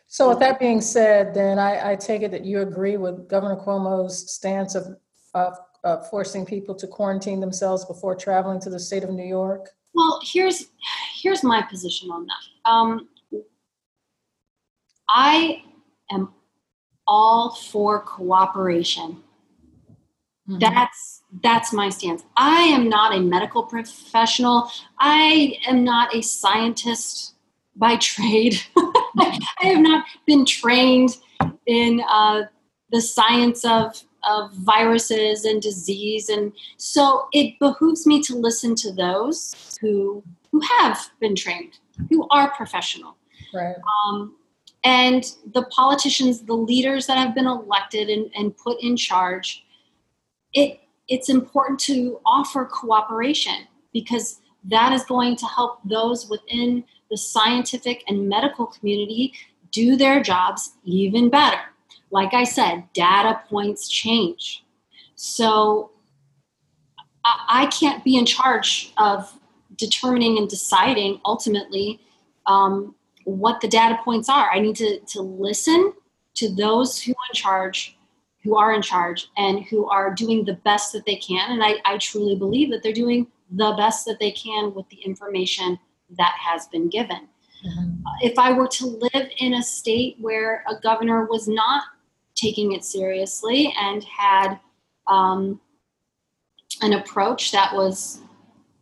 So, 0.08 0.30
with 0.30 0.40
that 0.40 0.60
being 0.60 0.80
said, 0.80 1.34
then 1.34 1.60
I, 1.60 1.92
I 1.92 1.96
take 1.96 2.22
it 2.22 2.32
that 2.32 2.46
you 2.46 2.62
agree 2.62 2.96
with 2.96 3.28
Governor 3.28 3.58
Cuomo's 3.58 4.32
stance 4.32 4.76
of 4.76 4.98
uh, 5.86 6.02
forcing 6.10 6.46
people 6.46 6.76
to 6.76 6.88
quarantine 6.88 7.40
themselves 7.40 7.86
before 7.86 8.16
traveling 8.16 8.60
to 8.60 8.70
the 8.70 8.80
state 8.80 9.04
of 9.04 9.12
New 9.12 9.26
York? 9.26 9.70
Well, 9.94 10.20
here's 10.24 10.66
here's 11.22 11.44
my 11.44 11.62
position 11.62 12.10
on 12.12 12.26
that. 12.26 12.70
Um, 12.70 13.08
I 15.08 15.64
am 16.12 16.34
all 17.08 17.56
for 17.56 18.02
cooperation. 18.02 19.22
Mm-hmm. 20.48 20.60
That's 20.60 21.24
that's 21.42 21.74
my 21.74 21.90
stance. 21.90 22.24
I 22.38 22.62
am 22.62 22.88
not 22.88 23.16
a 23.16 23.20
medical 23.20 23.64
professional. 23.64 24.70
I 25.00 25.58
am 25.68 25.84
not 25.84 26.16
a 26.16 26.22
scientist 26.22 27.34
by 27.76 27.98
trade. 27.98 28.62
I 28.78 29.40
have 29.64 29.82
not 29.82 30.06
been 30.28 30.46
trained 30.46 31.18
in 31.66 32.02
uh, 32.08 32.44
the 32.92 33.02
science 33.02 33.66
of 33.66 34.02
of 34.28 34.54
viruses 34.54 35.46
and 35.46 35.62
disease, 35.62 36.30
and 36.30 36.54
so 36.78 37.28
it 37.34 37.58
behooves 37.60 38.06
me 38.06 38.22
to 38.24 38.36
listen 38.36 38.76
to 38.76 38.92
those 38.92 39.78
who 39.82 40.24
who 40.52 40.62
have 40.78 41.10
been 41.20 41.36
trained, 41.36 41.80
who 42.10 42.28
are 42.30 42.52
professional. 42.52 43.18
Right. 43.54 43.76
Um, 44.08 44.36
and 44.84 45.26
the 45.54 45.64
politicians, 45.64 46.44
the 46.44 46.54
leaders 46.54 47.08
that 47.08 47.18
have 47.18 47.34
been 47.34 47.48
elected 47.48 48.10
and, 48.10 48.30
and 48.36 48.56
put 48.56 48.82
in 48.82 48.96
charge, 48.96 49.65
it 50.56 50.80
it's 51.08 51.30
important 51.30 51.80
to 51.82 52.20
offer 52.26 52.66
cooperation 52.66 53.68
because 53.94 54.40
that 54.64 54.92
is 54.92 55.04
going 55.04 55.36
to 55.36 55.46
help 55.46 55.80
those 55.86 56.28
within 56.28 56.84
the 57.12 57.18
scientific 57.18 58.04
and 58.08 58.28
medical 58.28 58.66
community 58.66 59.34
do 59.72 59.96
their 59.96 60.24
jobs 60.24 60.72
even 60.84 61.30
better. 61.30 61.60
Like 62.10 62.34
I 62.34 62.44
said, 62.44 62.86
data 62.94 63.40
points 63.48 63.88
change. 63.88 64.66
So 65.14 65.92
I, 67.24 67.68
can't 67.68 68.04
be 68.04 68.18
in 68.18 68.26
charge 68.26 68.94
of 68.98 69.32
determining 69.78 70.38
and 70.38 70.50
deciding 70.50 71.20
ultimately 71.26 72.00
um, 72.46 72.96
what 73.26 73.62
the 73.62 73.68
data 73.68 73.98
points 74.04 74.30
are. 74.30 74.50
I 74.52 74.60
need 74.60 74.76
to, 74.78 75.00
to 75.00 75.22
listen 75.22 75.94
to 76.36 76.54
those 76.54 77.02
who 77.02 77.12
are 77.12 77.30
in 77.32 77.36
charge, 77.36 77.98
who 78.46 78.56
are 78.56 78.72
in 78.74 78.82
charge, 78.82 79.28
and 79.38 79.66
who 79.66 79.90
are 79.90 80.14
doing 80.14 80.46
the 80.46 80.54
best 80.54 80.94
that 80.94 81.06
they 81.06 81.16
can. 81.16 81.52
And 81.52 81.64
I, 81.64 81.78
I 81.84 81.98
truly 81.98 82.36
believe 82.36 82.70
that 82.70 82.84
they're 82.84 82.94
doing 82.94 83.28
the 83.50 83.74
best 83.76 84.06
that 84.06 84.20
they 84.20 84.32
can 84.32 84.74
with 84.74 84.88
the 84.90 84.98
information 84.98 85.80
that 86.18 86.36
has 86.40 86.68
been 86.68 86.88
given. 86.88 87.28
Mm-hmm. 87.66 88.06
Uh, 88.06 88.12
if 88.22 88.38
I 88.38 88.54
were 88.54 88.68
to 88.68 88.86
live 88.86 89.28
in 89.40 89.56
a 89.56 89.64
state 89.64 90.18
where 90.20 90.64
a 90.70 90.80
governor 90.80 91.26
was 91.26 91.48
not 91.48 91.84
taking 92.36 92.74
it 92.74 92.86
seriously 92.86 93.74
and 93.80 94.04
had 94.04 94.60
um, 95.08 95.60
an 96.82 96.94
approach 96.94 97.52
that 97.52 97.74
was 97.74 98.22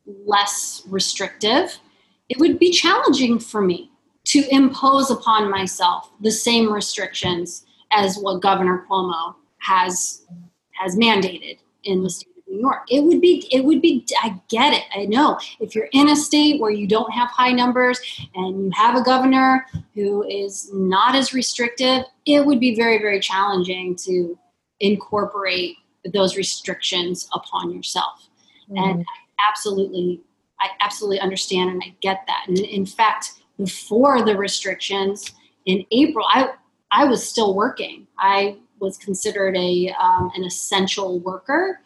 less 0.05 0.83
restrictive, 0.87 1.79
it 2.27 2.37
would 2.39 2.59
be 2.59 2.71
challenging 2.71 3.39
for 3.39 3.61
me 3.61 3.91
to 4.25 4.43
impose 4.49 5.11
upon 5.11 5.49
myself 5.49 6.11
the 6.21 6.31
same 6.31 6.71
restrictions 6.71 7.65
as 7.91 8.17
what 8.17 8.41
Governor 8.41 8.85
Cuomo 8.89 9.35
has 9.63 10.23
has 10.71 10.95
mandated 10.95 11.57
in 11.83 12.03
the 12.03 12.09
state 12.09 12.29
of 12.37 12.53
New 12.53 12.59
York. 12.59 12.81
It 12.89 13.03
would 13.03 13.21
be 13.21 13.47
it 13.51 13.63
would 13.63 13.81
be 13.81 14.05
I 14.21 14.39
get 14.49 14.73
it. 14.73 14.83
I 14.95 15.05
know 15.05 15.39
if 15.59 15.73
you're 15.75 15.89
in 15.93 16.09
a 16.09 16.15
state 16.15 16.59
where 16.59 16.71
you 16.71 16.87
don't 16.87 17.11
have 17.11 17.29
high 17.29 17.51
numbers 17.51 17.99
and 18.35 18.65
you 18.65 18.71
have 18.73 18.95
a 18.95 19.03
governor 19.03 19.65
who 19.93 20.23
is 20.27 20.69
not 20.73 21.15
as 21.15 21.33
restrictive, 21.33 22.03
it 22.25 22.45
would 22.45 22.59
be 22.59 22.75
very 22.75 22.99
very 22.99 23.19
challenging 23.19 23.95
to 23.97 24.37
incorporate 24.79 25.77
those 26.13 26.35
restrictions 26.35 27.29
upon 27.33 27.71
yourself. 27.71 28.29
Mm-hmm. 28.69 28.77
And 28.77 29.01
I 29.01 29.49
absolutely 29.49 30.21
I 30.59 30.69
absolutely 30.81 31.19
understand 31.19 31.69
and 31.69 31.81
I 31.85 31.95
get 32.01 32.23
that. 32.27 32.45
And 32.47 32.59
in 32.59 32.85
fact, 32.85 33.33
before 33.57 34.23
the 34.23 34.35
restrictions 34.35 35.31
in 35.65 35.85
April, 35.91 36.25
I 36.29 36.49
I 36.91 37.05
was 37.05 37.27
still 37.27 37.55
working. 37.55 38.07
I 38.19 38.57
was 38.83 38.97
considered 38.97 39.55
a 39.57 39.93
um, 39.99 40.31
an 40.35 40.43
essential 40.43 41.19
worker, 41.19 41.81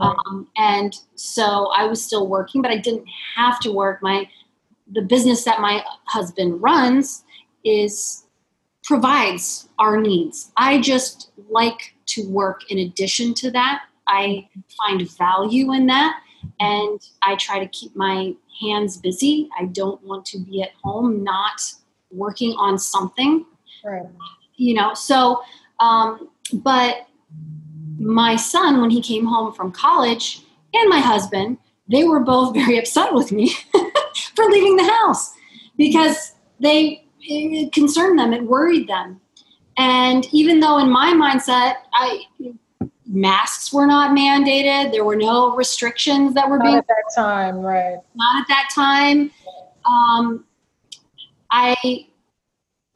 um, 0.00 0.48
and 0.56 0.94
so 1.14 1.70
I 1.74 1.86
was 1.86 2.04
still 2.04 2.28
working, 2.28 2.62
but 2.62 2.70
I 2.70 2.78
didn't 2.78 3.06
have 3.34 3.58
to 3.60 3.72
work. 3.72 4.02
My 4.02 4.28
the 4.92 5.02
business 5.02 5.44
that 5.44 5.60
my 5.60 5.82
husband 6.04 6.62
runs 6.62 7.24
is 7.64 8.26
provides 8.84 9.68
our 9.78 10.00
needs. 10.00 10.52
I 10.56 10.80
just 10.80 11.30
like 11.48 11.94
to 12.06 12.28
work 12.28 12.70
in 12.70 12.78
addition 12.78 13.34
to 13.34 13.50
that. 13.50 13.82
I 14.06 14.48
find 14.76 15.10
value 15.16 15.72
in 15.72 15.86
that 15.86 16.20
and 16.60 17.00
I 17.22 17.36
try 17.36 17.58
to 17.58 17.66
keep 17.68 17.96
my 17.96 18.34
hands 18.60 18.98
busy. 18.98 19.48
I 19.58 19.66
don't 19.66 20.02
want 20.04 20.26
to 20.26 20.38
be 20.38 20.62
at 20.62 20.70
home 20.82 21.24
not 21.24 21.62
working 22.10 22.52
on 22.52 22.78
something. 22.78 23.46
Right. 23.84 24.06
You 24.56 24.74
know, 24.74 24.94
so, 24.94 25.42
um, 25.80 26.30
but 26.52 27.06
my 27.98 28.36
son, 28.36 28.80
when 28.80 28.90
he 28.90 29.00
came 29.00 29.24
home 29.24 29.52
from 29.52 29.72
college, 29.72 30.42
and 30.72 30.88
my 30.88 31.00
husband, 31.00 31.58
they 31.88 32.04
were 32.04 32.20
both 32.20 32.54
very 32.54 32.78
upset 32.78 33.12
with 33.12 33.32
me 33.32 33.54
for 34.34 34.44
leaving 34.46 34.76
the 34.76 34.84
house 34.84 35.32
because 35.76 36.32
they 36.60 37.04
it 37.26 37.72
concerned 37.72 38.18
them, 38.18 38.32
it 38.32 38.42
worried 38.42 38.86
them. 38.88 39.20
And 39.78 40.26
even 40.32 40.60
though 40.60 40.78
in 40.78 40.90
my 40.90 41.12
mindset, 41.12 41.76
I 41.92 42.24
masks 43.06 43.72
were 43.72 43.86
not 43.86 44.16
mandated. 44.16 44.92
There 44.92 45.04
were 45.04 45.16
no 45.16 45.54
restrictions 45.54 46.34
that 46.34 46.48
were 46.48 46.58
not 46.58 46.64
being 46.64 46.76
at 46.76 46.86
that 46.86 47.12
time, 47.14 47.58
right? 47.58 47.98
Not 48.14 48.42
at 48.42 48.48
that 48.48 48.68
time. 48.74 49.30
Um, 49.84 50.44
I 51.50 52.06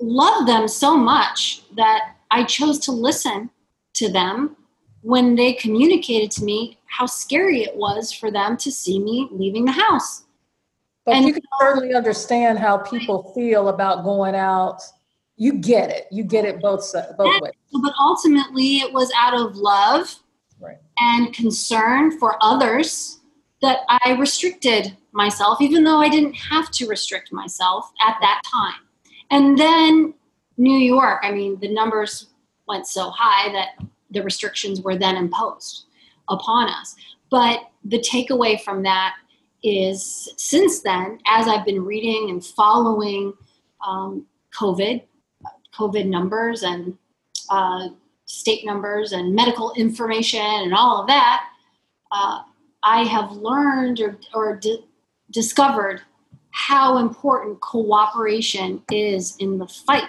love 0.00 0.46
them 0.46 0.68
so 0.68 0.96
much 0.96 1.62
that 1.76 2.14
I 2.30 2.44
chose 2.44 2.78
to 2.80 2.92
listen 2.92 3.50
to 3.94 4.10
them 4.10 4.56
when 5.02 5.34
they 5.34 5.52
communicated 5.54 6.30
to 6.32 6.44
me 6.44 6.78
how 6.86 7.06
scary 7.06 7.62
it 7.62 7.76
was 7.76 8.12
for 8.12 8.30
them 8.30 8.56
to 8.58 8.70
see 8.72 8.98
me 8.98 9.28
leaving 9.30 9.64
the 9.64 9.72
house. 9.72 10.24
But 11.04 11.16
and, 11.16 11.26
you 11.26 11.32
can 11.32 11.42
certainly 11.58 11.94
understand 11.94 12.58
how 12.58 12.78
people 12.78 13.32
feel 13.34 13.68
about 13.68 14.04
going 14.04 14.34
out 14.34 14.82
you 15.38 15.52
get 15.52 15.90
it. 15.90 16.08
You 16.10 16.24
get 16.24 16.44
it 16.44 16.60
both 16.60 16.92
both 17.16 17.40
ways. 17.40 17.52
But 17.72 17.94
ultimately, 17.98 18.78
it 18.78 18.92
was 18.92 19.10
out 19.16 19.34
of 19.34 19.56
love 19.56 20.14
right. 20.60 20.78
and 20.98 21.32
concern 21.32 22.18
for 22.18 22.36
others 22.42 23.20
that 23.62 23.78
I 23.88 24.16
restricted 24.18 24.96
myself, 25.12 25.60
even 25.60 25.84
though 25.84 25.98
I 25.98 26.08
didn't 26.08 26.34
have 26.34 26.70
to 26.72 26.88
restrict 26.88 27.32
myself 27.32 27.90
at 28.06 28.16
that 28.20 28.42
time. 28.50 28.80
And 29.30 29.56
then 29.56 30.14
New 30.58 30.78
York, 30.78 31.20
I 31.22 31.32
mean, 31.32 31.58
the 31.60 31.72
numbers 31.72 32.26
went 32.66 32.86
so 32.86 33.10
high 33.10 33.50
that 33.52 33.84
the 34.10 34.22
restrictions 34.22 34.82
were 34.82 34.96
then 34.96 35.16
imposed 35.16 35.86
upon 36.28 36.68
us. 36.68 36.96
But 37.30 37.60
the 37.84 38.00
takeaway 38.00 38.60
from 38.60 38.82
that 38.82 39.14
is 39.62 40.32
since 40.36 40.80
then, 40.80 41.18
as 41.26 41.48
I've 41.48 41.64
been 41.64 41.84
reading 41.84 42.30
and 42.30 42.44
following 42.44 43.32
um, 43.86 44.26
COVID 44.58 45.02
COVID 45.78 46.06
numbers 46.06 46.62
and 46.62 46.96
uh, 47.50 47.88
state 48.26 48.66
numbers 48.66 49.12
and 49.12 49.34
medical 49.34 49.72
information 49.74 50.40
and 50.40 50.74
all 50.74 51.00
of 51.00 51.06
that, 51.06 51.44
uh, 52.12 52.42
I 52.82 53.04
have 53.04 53.32
learned 53.32 54.00
or, 54.00 54.18
or 54.34 54.56
di- 54.56 54.84
discovered 55.30 56.02
how 56.50 56.98
important 56.98 57.60
cooperation 57.60 58.82
is 58.90 59.36
in 59.38 59.58
the 59.58 59.68
fight 59.68 60.08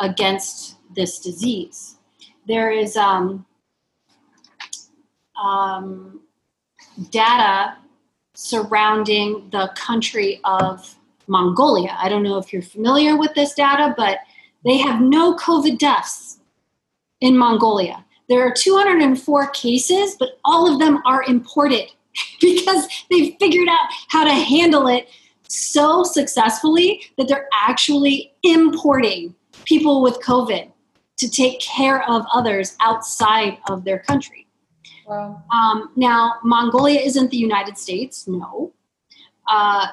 against 0.00 0.76
this 0.94 1.18
disease. 1.18 1.96
There 2.46 2.70
is 2.70 2.96
um, 2.96 3.46
um, 5.40 6.20
data 7.10 7.76
surrounding 8.34 9.48
the 9.50 9.72
country 9.76 10.40
of 10.44 10.94
Mongolia. 11.26 11.96
I 11.98 12.08
don't 12.08 12.22
know 12.22 12.38
if 12.38 12.52
you're 12.52 12.62
familiar 12.62 13.16
with 13.16 13.34
this 13.34 13.54
data, 13.54 13.94
but 13.96 14.18
they 14.64 14.78
have 14.78 15.00
no 15.00 15.36
COVID 15.36 15.78
deaths 15.78 16.38
in 17.20 17.36
Mongolia. 17.36 18.04
There 18.28 18.46
are 18.46 18.52
204 18.52 19.48
cases, 19.50 20.16
but 20.18 20.38
all 20.44 20.72
of 20.72 20.78
them 20.78 21.00
are 21.06 21.22
imported 21.24 21.90
because 22.40 22.88
they've 23.10 23.36
figured 23.38 23.68
out 23.68 23.86
how 24.08 24.24
to 24.24 24.32
handle 24.32 24.88
it 24.88 25.08
so 25.48 26.02
successfully 26.02 27.02
that 27.16 27.28
they're 27.28 27.48
actually 27.52 28.32
importing 28.42 29.34
people 29.66 30.02
with 30.02 30.20
COVID 30.20 30.72
to 31.18 31.30
take 31.30 31.60
care 31.60 32.02
of 32.08 32.24
others 32.32 32.76
outside 32.80 33.58
of 33.68 33.84
their 33.84 33.98
country. 33.98 34.46
Wow. 35.06 35.42
Um, 35.52 35.90
now, 35.96 36.34
Mongolia 36.42 37.00
isn't 37.00 37.30
the 37.30 37.36
United 37.36 37.76
States, 37.78 38.26
no. 38.26 38.72
Uh, 39.48 39.88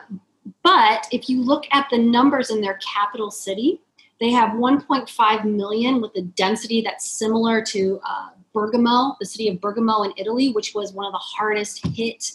but 0.64 1.08
if 1.12 1.30
you 1.30 1.42
look 1.42 1.66
at 1.72 1.88
the 1.92 1.98
numbers 1.98 2.50
in 2.50 2.62
their 2.62 2.80
capital 2.96 3.30
city, 3.32 3.80
They 4.24 4.32
have 4.32 4.52
1.5 4.52 5.44
million 5.46 6.00
with 6.02 6.16
a 6.16 6.22
density 6.22 6.82
that's 6.82 7.12
similar 7.12 7.62
to 7.66 8.00
uh, 8.08 8.30
Bergamo, 8.54 9.18
the 9.20 9.26
city 9.26 9.50
of 9.50 9.60
Bergamo 9.60 10.04
in 10.04 10.14
Italy, 10.16 10.54
which 10.54 10.74
was 10.74 10.94
one 10.94 11.06
of 11.06 11.12
the 11.12 11.18
hardest 11.18 11.86
hit 11.88 12.32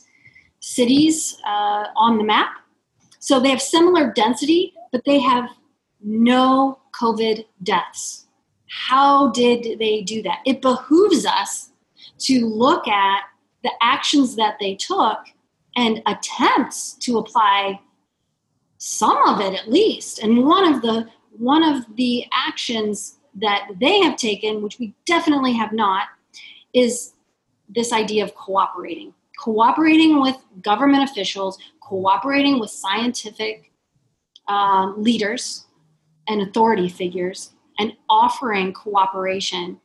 cities 0.60 1.38
uh, 1.46 1.84
on 1.96 2.18
the 2.18 2.24
map. 2.24 2.50
So 3.20 3.40
they 3.40 3.48
have 3.48 3.62
similar 3.62 4.12
density, 4.12 4.74
but 4.92 5.02
they 5.06 5.18
have 5.20 5.48
no 6.02 6.78
COVID 7.00 7.44
deaths. 7.62 8.26
How 8.68 9.30
did 9.30 9.78
they 9.78 10.02
do 10.02 10.22
that? 10.22 10.40
It 10.44 10.62
behooves 10.62 11.24
us 11.24 11.70
to 12.20 12.46
look 12.46 12.86
at 12.88 13.22
the 13.62 13.72
actions 13.80 14.36
that 14.36 14.56
they 14.60 14.74
took 14.74 15.18
and 15.76 16.02
attempts 16.06 16.94
to 16.94 17.18
apply 17.18 17.80
some 18.78 19.16
of 19.28 19.40
it 19.40 19.54
at 19.54 19.70
least. 19.70 20.20
And 20.20 20.44
one 20.44 20.72
of 20.72 20.82
the 20.82 21.08
one 21.36 21.62
of 21.62 21.84
the 21.96 22.24
actions 22.32 23.18
that 23.36 23.68
they 23.80 24.00
have 24.00 24.16
taken, 24.16 24.62
which 24.62 24.78
we 24.78 24.94
definitely 25.06 25.52
have 25.52 25.72
not, 25.72 26.08
is 26.74 27.12
this 27.68 27.92
idea 27.92 28.24
of 28.24 28.34
cooperating. 28.34 29.14
Cooperating 29.38 30.20
with 30.20 30.36
government 30.62 31.08
officials, 31.08 31.58
cooperating 31.80 32.58
with 32.58 32.70
scientific 32.70 33.70
um, 34.48 35.00
leaders 35.00 35.66
and 36.28 36.42
authority 36.42 36.88
figures, 36.88 37.54
and 37.78 37.92
offering 38.08 38.72
cooperation 38.72 39.80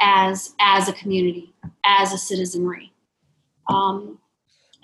as 0.00 0.54
as 0.60 0.88
a 0.88 0.92
community, 0.92 1.54
as 1.84 2.12
a 2.12 2.18
citizenry. 2.18 2.92
Um, 3.68 4.18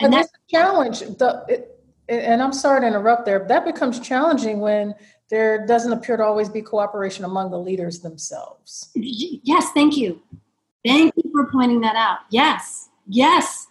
and 0.00 0.12
that's 0.12 0.28
a 0.28 0.50
challenge. 0.50 1.00
The, 1.00 1.44
it, 1.48 1.74
and 2.08 2.42
I'm 2.42 2.52
sorry 2.52 2.80
to 2.80 2.86
interrupt 2.86 3.26
there. 3.26 3.44
That 3.48 3.64
becomes 3.64 4.00
challenging 4.00 4.60
when 4.60 4.94
there 5.28 5.66
doesn't 5.66 5.92
appear 5.92 6.16
to 6.16 6.24
always 6.24 6.48
be 6.48 6.62
cooperation 6.62 7.24
among 7.24 7.50
the 7.50 7.58
leaders 7.58 8.00
themselves. 8.00 8.90
Yes, 8.94 9.70
thank 9.72 9.96
you. 9.96 10.22
Thank 10.86 11.12
you 11.16 11.30
for 11.32 11.50
pointing 11.50 11.80
that 11.82 11.96
out. 11.96 12.20
Yes, 12.30 12.88
yes. 13.06 13.66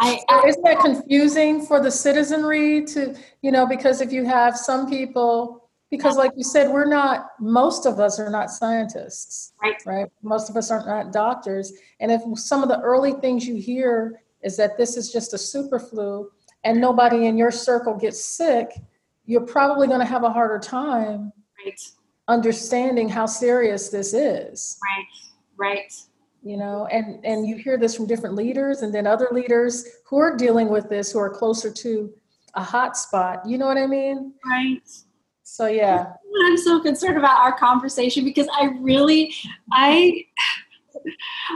I, 0.00 0.20
I, 0.28 0.46
Isn't 0.46 0.62
that 0.64 0.80
confusing 0.80 1.64
for 1.64 1.80
the 1.80 1.90
citizenry 1.90 2.84
to, 2.86 3.16
you 3.42 3.50
know, 3.50 3.66
because 3.66 4.00
if 4.00 4.12
you 4.12 4.24
have 4.24 4.56
some 4.56 4.88
people, 4.88 5.67
because 5.90 6.16
like 6.16 6.32
you 6.36 6.44
said, 6.44 6.70
we're 6.70 6.88
not, 6.88 7.30
most 7.40 7.86
of 7.86 7.98
us 7.98 8.20
are 8.20 8.30
not 8.30 8.50
scientists, 8.50 9.52
right? 9.62 9.76
Right. 9.86 10.06
Most 10.22 10.50
of 10.50 10.56
us 10.56 10.70
are 10.70 10.84
not 10.84 11.12
doctors. 11.12 11.72
And 12.00 12.12
if 12.12 12.22
some 12.38 12.62
of 12.62 12.68
the 12.68 12.80
early 12.80 13.12
things 13.12 13.46
you 13.46 13.56
hear 13.56 14.20
is 14.42 14.56
that 14.58 14.76
this 14.76 14.96
is 14.96 15.10
just 15.10 15.32
a 15.32 15.38
super 15.38 15.78
flu 15.78 16.30
and 16.64 16.80
nobody 16.80 17.26
in 17.26 17.38
your 17.38 17.50
circle 17.50 17.94
gets 17.94 18.22
sick, 18.22 18.70
you're 19.24 19.46
probably 19.46 19.86
going 19.86 20.00
to 20.00 20.06
have 20.06 20.24
a 20.24 20.30
harder 20.30 20.58
time 20.58 21.32
right. 21.64 21.80
understanding 22.28 23.08
how 23.08 23.26
serious 23.26 23.88
this 23.88 24.12
is. 24.12 24.78
Right, 24.84 25.06
right. 25.56 25.92
You 26.42 26.56
know, 26.56 26.86
and 26.86 27.24
and 27.24 27.46
you 27.46 27.56
hear 27.56 27.76
this 27.76 27.96
from 27.96 28.06
different 28.06 28.36
leaders, 28.36 28.82
and 28.82 28.94
then 28.94 29.08
other 29.08 29.28
leaders 29.32 29.84
who 30.06 30.18
are 30.18 30.36
dealing 30.36 30.68
with 30.68 30.88
this, 30.88 31.10
who 31.10 31.18
are 31.18 31.28
closer 31.28 31.70
to 31.70 32.14
a 32.54 32.62
hot 32.62 32.96
spot. 32.96 33.40
You 33.44 33.58
know 33.58 33.66
what 33.66 33.76
I 33.76 33.86
mean? 33.86 34.34
Right. 34.46 34.88
So 35.50 35.66
yeah. 35.66 36.12
I'm 36.44 36.58
so 36.58 36.78
concerned 36.78 37.16
about 37.16 37.38
our 37.38 37.58
conversation 37.58 38.22
because 38.24 38.46
I 38.52 38.66
really, 38.80 39.34
I. 39.72 40.24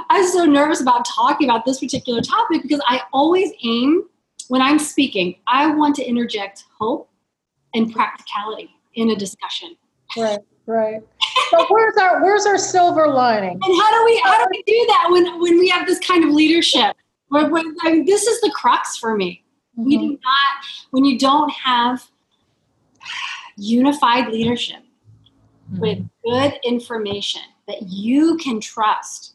I'm 0.08 0.26
so 0.28 0.44
nervous 0.44 0.80
about 0.80 1.04
talking 1.04 1.50
about 1.50 1.66
this 1.66 1.80
particular 1.80 2.20
topic 2.20 2.62
because 2.62 2.80
I 2.86 3.02
always 3.12 3.50
aim 3.64 4.04
when 4.48 4.62
I'm 4.62 4.78
speaking, 4.78 5.34
I 5.46 5.74
want 5.74 5.96
to 5.96 6.04
interject 6.04 6.64
hope 6.78 7.10
and 7.74 7.92
practicality 7.92 8.70
in 8.94 9.10
a 9.10 9.16
discussion. 9.16 9.76
Right, 10.16 10.38
right. 10.66 11.00
But 11.50 11.66
where's 11.68 11.96
our 11.96 12.22
where's 12.22 12.46
our 12.46 12.58
silver 12.58 13.08
lining? 13.08 13.58
And 13.62 13.82
how 13.82 13.98
do 13.98 14.04
we 14.04 14.20
how 14.24 14.38
do 14.38 14.46
we 14.50 14.62
do 14.64 14.86
that 14.88 15.08
when 15.10 15.40
when 15.40 15.58
we 15.58 15.68
have 15.68 15.86
this 15.86 15.98
kind 15.98 16.24
of 16.24 16.30
leadership? 16.30 16.96
When, 17.28 17.50
when, 17.50 17.76
I 17.82 17.92
mean, 17.92 18.04
this 18.06 18.26
is 18.26 18.40
the 18.40 18.52
crux 18.54 18.96
for 18.96 19.16
me. 19.16 19.44
Mm-hmm. 19.76 19.84
We 19.84 19.98
do 19.98 20.10
not 20.12 20.64
when 20.92 21.04
you 21.04 21.18
don't 21.18 21.50
have 21.50 22.08
unified 23.56 24.28
leadership 24.32 24.82
mm-hmm. 25.70 25.80
with 25.80 25.98
good 26.24 26.58
information 26.64 27.42
that 27.68 27.82
you 27.82 28.36
can 28.38 28.60
trust. 28.60 29.34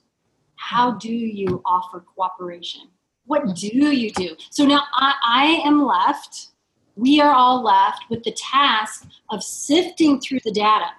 How 0.56 0.91
do 0.91 1.13
you 1.13 1.62
offer 1.65 2.03
cooperation? 2.15 2.89
What 3.25 3.43
mm-hmm. 3.43 3.80
do 3.80 3.91
you 3.91 4.12
do? 4.12 4.36
So 4.49 4.65
now 4.65 4.82
I, 4.93 5.13
I 5.23 5.45
am 5.65 5.86
left 5.86 6.49
we 6.97 7.21
are 7.21 7.34
all 7.34 7.63
left 7.63 8.10
with 8.10 8.23
the 8.23 8.32
task 8.32 9.08
of 9.30 9.43
sifting 9.43 10.19
through 10.19 10.39
the 10.43 10.51
data 10.51 10.89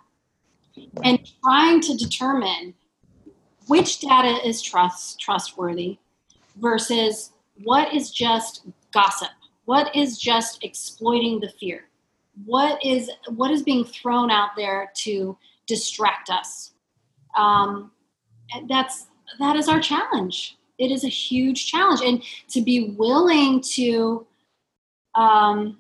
and 1.03 1.19
trying 1.43 1.81
to 1.81 1.97
determine 1.97 2.73
which 3.67 3.99
data 3.99 4.39
is 4.47 4.63
trust, 4.63 5.21
trustworthy 5.21 5.99
versus 6.57 7.33
what 7.65 7.93
is 7.93 8.11
just 8.13 8.65
gossip 8.93 9.29
what 9.65 9.95
is 9.95 10.17
just 10.19 10.63
exploiting 10.63 11.41
the 11.41 11.51
fear 11.61 11.88
what 12.45 12.85
is 12.85 13.11
what 13.29 13.51
is 13.51 13.63
being 13.63 13.85
thrown 13.85 14.31
out 14.31 14.51
there 14.57 14.93
to 14.97 15.37
distract 15.67 16.31
us? 16.31 16.73
Um, 17.37 17.91
that's 18.69 19.07
that 19.39 19.57
is 19.57 19.69
our 19.69 19.81
challenge. 19.81 20.57
It 20.79 20.91
is 20.91 21.05
a 21.05 21.09
huge 21.09 21.67
challenge. 21.67 22.01
And 22.03 22.23
to 22.51 22.63
be 22.63 22.95
willing 22.97 23.61
to 23.75 24.27
um, 25.15 25.79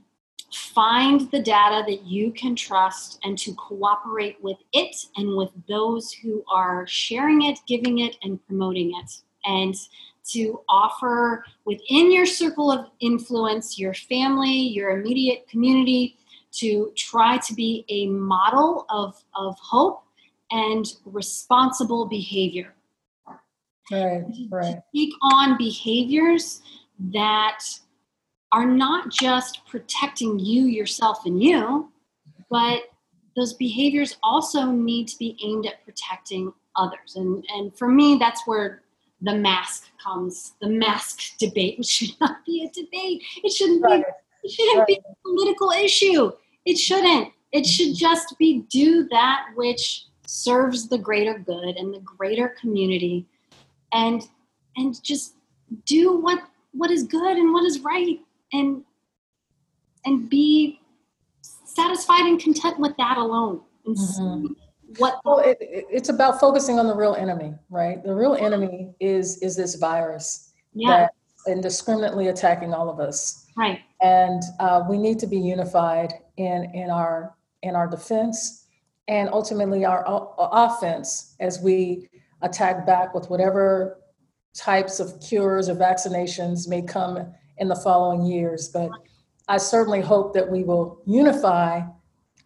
find 0.53 1.31
the 1.31 1.41
data 1.41 1.85
that 1.87 2.05
you 2.05 2.33
can 2.33 2.57
trust 2.57 3.19
and 3.25 3.39
to 3.39 3.55
cooperate 3.55 4.37
with 4.43 4.59
it 4.73 4.97
and 5.17 5.37
with 5.37 5.51
those 5.69 6.13
who 6.13 6.45
are 6.53 6.87
sharing 6.87 7.43
it, 7.43 7.61
giving 7.67 8.01
it, 8.01 8.17
and 8.23 8.45
promoting 8.47 8.93
it. 8.97 9.21
And 9.45 9.75
to 10.31 10.61
offer 10.69 11.45
within 11.65 12.13
your 12.13 12.27
circle 12.27 12.71
of 12.71 12.87
influence, 13.01 13.79
your 13.79 13.95
family, 13.95 14.51
your 14.51 14.91
immediate 14.91 15.49
community, 15.49 16.18
to 16.53 16.93
try 16.97 17.39
to 17.39 17.55
be 17.55 17.85
a 17.89 18.07
model 18.07 18.87
of, 18.89 19.23
of 19.35 19.57
hope 19.59 20.03
and 20.51 20.87
responsible 21.05 22.07
behavior. 22.07 22.75
Right, 23.91 24.25
right. 24.51 24.77
To 24.77 24.83
take 24.95 25.15
on 25.23 25.57
behaviors 25.57 26.63
that 27.13 27.61
are 28.53 28.67
not 28.67 29.11
just 29.11 29.65
protecting 29.67 30.39
you, 30.39 30.65
yourself, 30.65 31.27
and 31.27 31.43
you, 31.43 31.91
but 32.51 32.83
those 33.37 33.55
behaviors 33.55 34.17
also 34.23 34.67
need 34.67 35.09
to 35.09 35.19
be 35.19 35.39
aimed 35.43 35.67
at 35.67 35.85
protecting 35.85 36.53
others. 36.77 37.17
And, 37.17 37.45
and 37.55 37.77
for 37.77 37.89
me, 37.89 38.17
that's 38.19 38.47
where 38.47 38.83
the 39.21 39.35
mask 39.35 39.89
comes 40.03 40.53
the 40.61 40.69
mask 40.69 41.37
debate, 41.39 41.79
which 41.79 41.89
should 41.89 42.21
not 42.21 42.45
be 42.47 42.65
a 42.65 42.71
debate. 42.71 43.23
It 43.43 43.53
shouldn't 43.53 43.83
right. 43.83 44.05
be 44.05 44.13
it 44.45 44.51
shouldn't 44.51 44.87
be 44.87 44.99
a 44.99 45.29
political 45.29 45.71
issue. 45.71 46.33
It 46.65 46.77
shouldn't. 46.77 47.33
It 47.53 47.67
should 47.67 47.95
just 47.95 48.37
be 48.39 48.65
do 48.71 49.09
that 49.09 49.47
which 49.55 50.05
serves 50.27 50.89
the 50.89 50.99
greater 50.99 51.39
good 51.39 51.77
and 51.77 51.93
the 51.93 52.01
greater 52.01 52.55
community 52.61 53.27
and 53.93 54.29
and 54.77 55.03
just 55.03 55.35
do 55.87 56.19
what 56.19 56.41
what 56.73 56.91
is 56.91 57.05
good 57.05 57.37
and 57.37 57.53
what 57.53 57.65
is 57.65 57.81
right 57.81 58.19
and 58.53 58.85
and 60.05 60.29
be 60.29 60.81
satisfied 61.43 62.27
and 62.27 62.41
content 62.41 62.79
with 62.79 62.95
that 62.99 63.17
alone 63.17 63.63
and 63.87 63.97
mm-hmm. 63.97 64.47
what 64.99 65.21
well 65.25 65.39
it, 65.39 65.57
it, 65.61 65.87
it's 65.91 66.11
about 66.11 66.39
focusing 66.39 66.79
on 66.79 66.87
the 66.87 66.95
real 66.95 67.15
enemy 67.15 67.55
right 67.71 68.03
the 68.05 68.15
real 68.15 68.35
enemy 68.35 68.95
is 69.01 69.39
is 69.39 69.57
this 69.57 69.77
virus 69.77 70.53
yeah 70.75 71.09
indiscriminately 71.47 72.29
attacking 72.29 72.75
all 72.75 72.89
of 72.91 73.01
us 73.01 73.47
right 73.57 73.81
and 74.03 74.43
uh, 74.61 74.83
we 74.89 74.99
need 74.99 75.19
to 75.19 75.27
be 75.27 75.39
unified 75.39 76.13
in 76.37 76.71
in 76.75 76.91
our 76.91 77.35
in 77.63 77.75
our 77.75 77.89
defense 77.89 78.67
and 79.09 79.29
ultimately 79.31 79.85
our 79.85 80.07
o- 80.07 80.35
offense 80.39 81.35
as 81.41 81.61
we 81.61 82.09
attack 82.43 82.87
back 82.87 83.15
with 83.15 83.29
whatever 83.31 83.99
types 84.55 85.01
of 85.01 85.21
cures 85.21 85.69
or 85.69 85.75
vaccinations 85.75 86.69
may 86.69 86.83
come 86.83 87.33
in 87.59 87.69
the 87.69 87.77
following 87.77 88.25
years. 88.25 88.69
But 88.69 88.91
I 89.49 89.57
certainly 89.57 90.01
hope 90.01 90.35
that 90.35 90.49
we 90.49 90.63
will 90.63 91.01
unify 91.07 91.83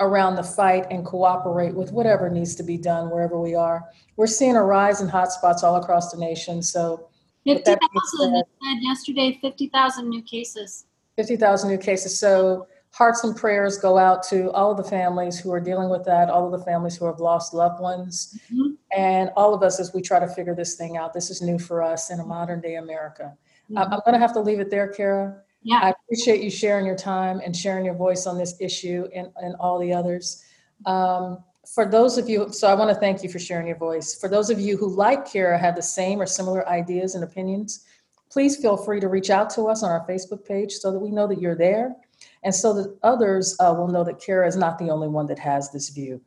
around 0.01 0.37
the 0.37 0.43
fight 0.43 0.87
and 0.91 1.05
cooperate 1.05 1.75
with 1.75 1.93
whatever 1.93 2.29
needs 2.31 2.55
to 2.57 2.63
be 2.63 2.77
done 2.77 3.11
wherever 3.11 3.39
we 3.41 3.55
are. 3.55 3.85
We're 4.17 4.27
seeing 4.27 4.57
a 4.57 4.63
rise 4.65 5.01
in 5.01 5.09
hotspots 5.09 5.63
all 5.63 5.77
across 5.77 6.13
the 6.13 6.19
nation. 6.19 6.63
So 6.63 7.09
50,000 7.45 7.79
said 8.03 8.45
yesterday, 8.81 9.39
50,000 9.41 10.09
new 10.09 10.23
cases. 10.23 10.87
50,000 11.17 11.69
new 11.69 11.79
cases. 11.79 12.19
So 12.19 12.67
hearts 12.93 13.25
and 13.25 13.35
prayers 13.37 13.79
go 13.79 13.99
out 13.99 14.23
to 14.25 14.51
all 14.53 14.71
of 14.71 14.77
the 14.77 14.85
families 14.85 15.39
who 15.39 15.51
are 15.53 15.61
dealing 15.61 15.89
with 15.89 16.05
that, 16.05 16.31
all 16.31 16.47
of 16.47 16.59
the 16.59 16.65
families 16.65 16.97
who 16.97 17.07
have 17.07 17.21
lost 17.21 17.55
loved 17.55 17.81
ones, 17.81 18.39
mm-hmm. 18.53 18.73
and 18.97 19.31
all 19.37 19.55
of 19.55 19.63
us 19.63 19.81
as 19.81 19.93
we 19.95 20.03
try 20.03 20.21
to 20.21 20.29
figure 20.29 20.55
this 20.55 20.77
thing 20.77 20.97
out. 20.97 21.13
This 21.13 21.31
is 21.31 21.43
new 21.43 21.59
for 21.59 21.83
us 21.83 22.11
in 22.11 22.21
a 22.21 22.25
modern 22.25 22.61
day 22.61 22.77
America. 22.77 23.37
Mm-hmm. 23.71 23.79
I'm 23.79 24.01
going 24.05 24.13
to 24.13 24.19
have 24.19 24.33
to 24.35 24.41
leave 24.41 24.61
it 24.61 24.71
there, 24.71 24.89
Kara. 24.89 25.43
Yeah. 25.63 25.81
I 25.83 25.91
appreciate 25.91 26.43
you 26.43 26.51
sharing 26.51 26.85
your 26.85 26.97
time 26.97 27.41
and 27.45 27.57
sharing 27.57 27.85
your 27.85 27.95
voice 27.95 28.27
on 28.27 28.37
this 28.37 28.57
issue 28.61 29.09
and, 29.15 29.29
and 29.37 29.55
all 29.57 29.79
the 29.79 29.93
others. 29.93 30.45
Um, 30.87 31.43
for 31.67 31.87
those 31.87 32.19
of 32.19 32.29
you, 32.29 32.53
so 32.53 32.67
I 32.67 32.75
want 32.75 32.91
to 32.91 32.95
thank 32.95 33.23
you 33.23 33.29
for 33.29 33.39
sharing 33.39 33.67
your 33.67 33.77
voice. 33.77 34.15
For 34.15 34.29
those 34.29 34.51
of 34.51 34.59
you 34.59 34.77
who, 34.77 34.89
like 34.89 35.31
Kara, 35.31 35.59
have 35.59 35.77
the 35.77 35.83
same 35.83 36.21
or 36.21 36.27
similar 36.27 36.69
ideas 36.69 37.15
and 37.15 37.23
opinions, 37.23 37.85
please 38.31 38.57
feel 38.57 38.77
free 38.77 38.99
to 39.01 39.09
reach 39.09 39.31
out 39.31 39.51
to 39.51 39.65
us 39.65 39.83
on 39.83 39.91
our 39.91 40.07
Facebook 40.07 40.45
page 40.47 40.73
so 40.73 40.91
that 40.91 40.99
we 40.99 41.11
know 41.11 41.27
that 41.27 41.41
you're 41.41 41.57
there 41.57 41.95
and 42.43 42.55
so 42.55 42.73
that 42.73 42.97
others 43.03 43.57
uh, 43.61 43.73
will 43.77 43.89
know 43.89 44.03
that 44.05 44.21
Kara 44.21 44.47
is 44.47 44.57
not 44.57 44.79
the 44.79 44.91
only 44.91 45.09
one 45.09 45.27
that 45.27 45.39
has 45.39 45.71
this 45.71 45.91
view. 45.91 46.21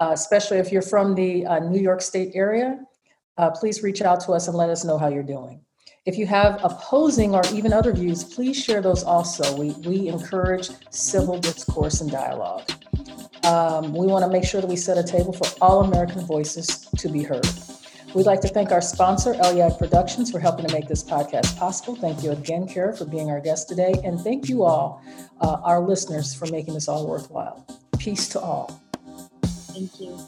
Uh, 0.00 0.10
especially 0.12 0.58
if 0.58 0.72
you're 0.72 0.82
from 0.82 1.14
the 1.14 1.46
uh, 1.46 1.60
New 1.60 1.80
York 1.80 2.02
State 2.02 2.32
area, 2.34 2.80
uh, 3.38 3.50
please 3.50 3.82
reach 3.82 4.02
out 4.02 4.20
to 4.20 4.32
us 4.32 4.48
and 4.48 4.56
let 4.56 4.68
us 4.68 4.84
know 4.84 4.98
how 4.98 5.08
you're 5.08 5.22
doing. 5.22 5.60
If 6.04 6.18
you 6.18 6.26
have 6.26 6.60
opposing 6.64 7.34
or 7.34 7.42
even 7.52 7.72
other 7.72 7.92
views, 7.92 8.24
please 8.24 8.62
share 8.62 8.82
those 8.82 9.04
also. 9.04 9.56
We, 9.56 9.70
we 9.86 10.08
encourage 10.08 10.70
civil 10.90 11.38
discourse 11.38 12.00
and 12.00 12.10
dialogue. 12.10 12.68
Um, 13.44 13.92
we 13.92 14.06
want 14.06 14.24
to 14.24 14.30
make 14.30 14.44
sure 14.44 14.60
that 14.60 14.68
we 14.68 14.76
set 14.76 14.98
a 14.98 15.02
table 15.02 15.32
for 15.32 15.46
all 15.60 15.82
American 15.82 16.24
voices 16.26 16.86
to 16.98 17.08
be 17.08 17.22
heard. 17.22 17.46
We'd 18.14 18.26
like 18.26 18.40
to 18.42 18.48
thank 18.48 18.72
our 18.72 18.82
sponsor, 18.82 19.34
Eliad 19.34 19.78
Productions, 19.78 20.30
for 20.30 20.38
helping 20.38 20.66
to 20.66 20.72
make 20.72 20.86
this 20.86 21.02
podcast 21.02 21.56
possible. 21.56 21.96
Thank 21.96 22.22
you 22.22 22.32
again, 22.32 22.68
Kara, 22.68 22.94
for 22.94 23.06
being 23.06 23.30
our 23.30 23.40
guest 23.40 23.68
today. 23.68 23.94
And 24.04 24.20
thank 24.20 24.48
you 24.48 24.64
all, 24.64 25.02
uh, 25.40 25.60
our 25.64 25.80
listeners, 25.80 26.34
for 26.34 26.46
making 26.46 26.74
this 26.74 26.88
all 26.88 27.06
worthwhile. 27.06 27.66
Peace 27.98 28.28
to 28.30 28.40
all. 28.40 28.80
Thank 29.72 29.98
you. 29.98 30.18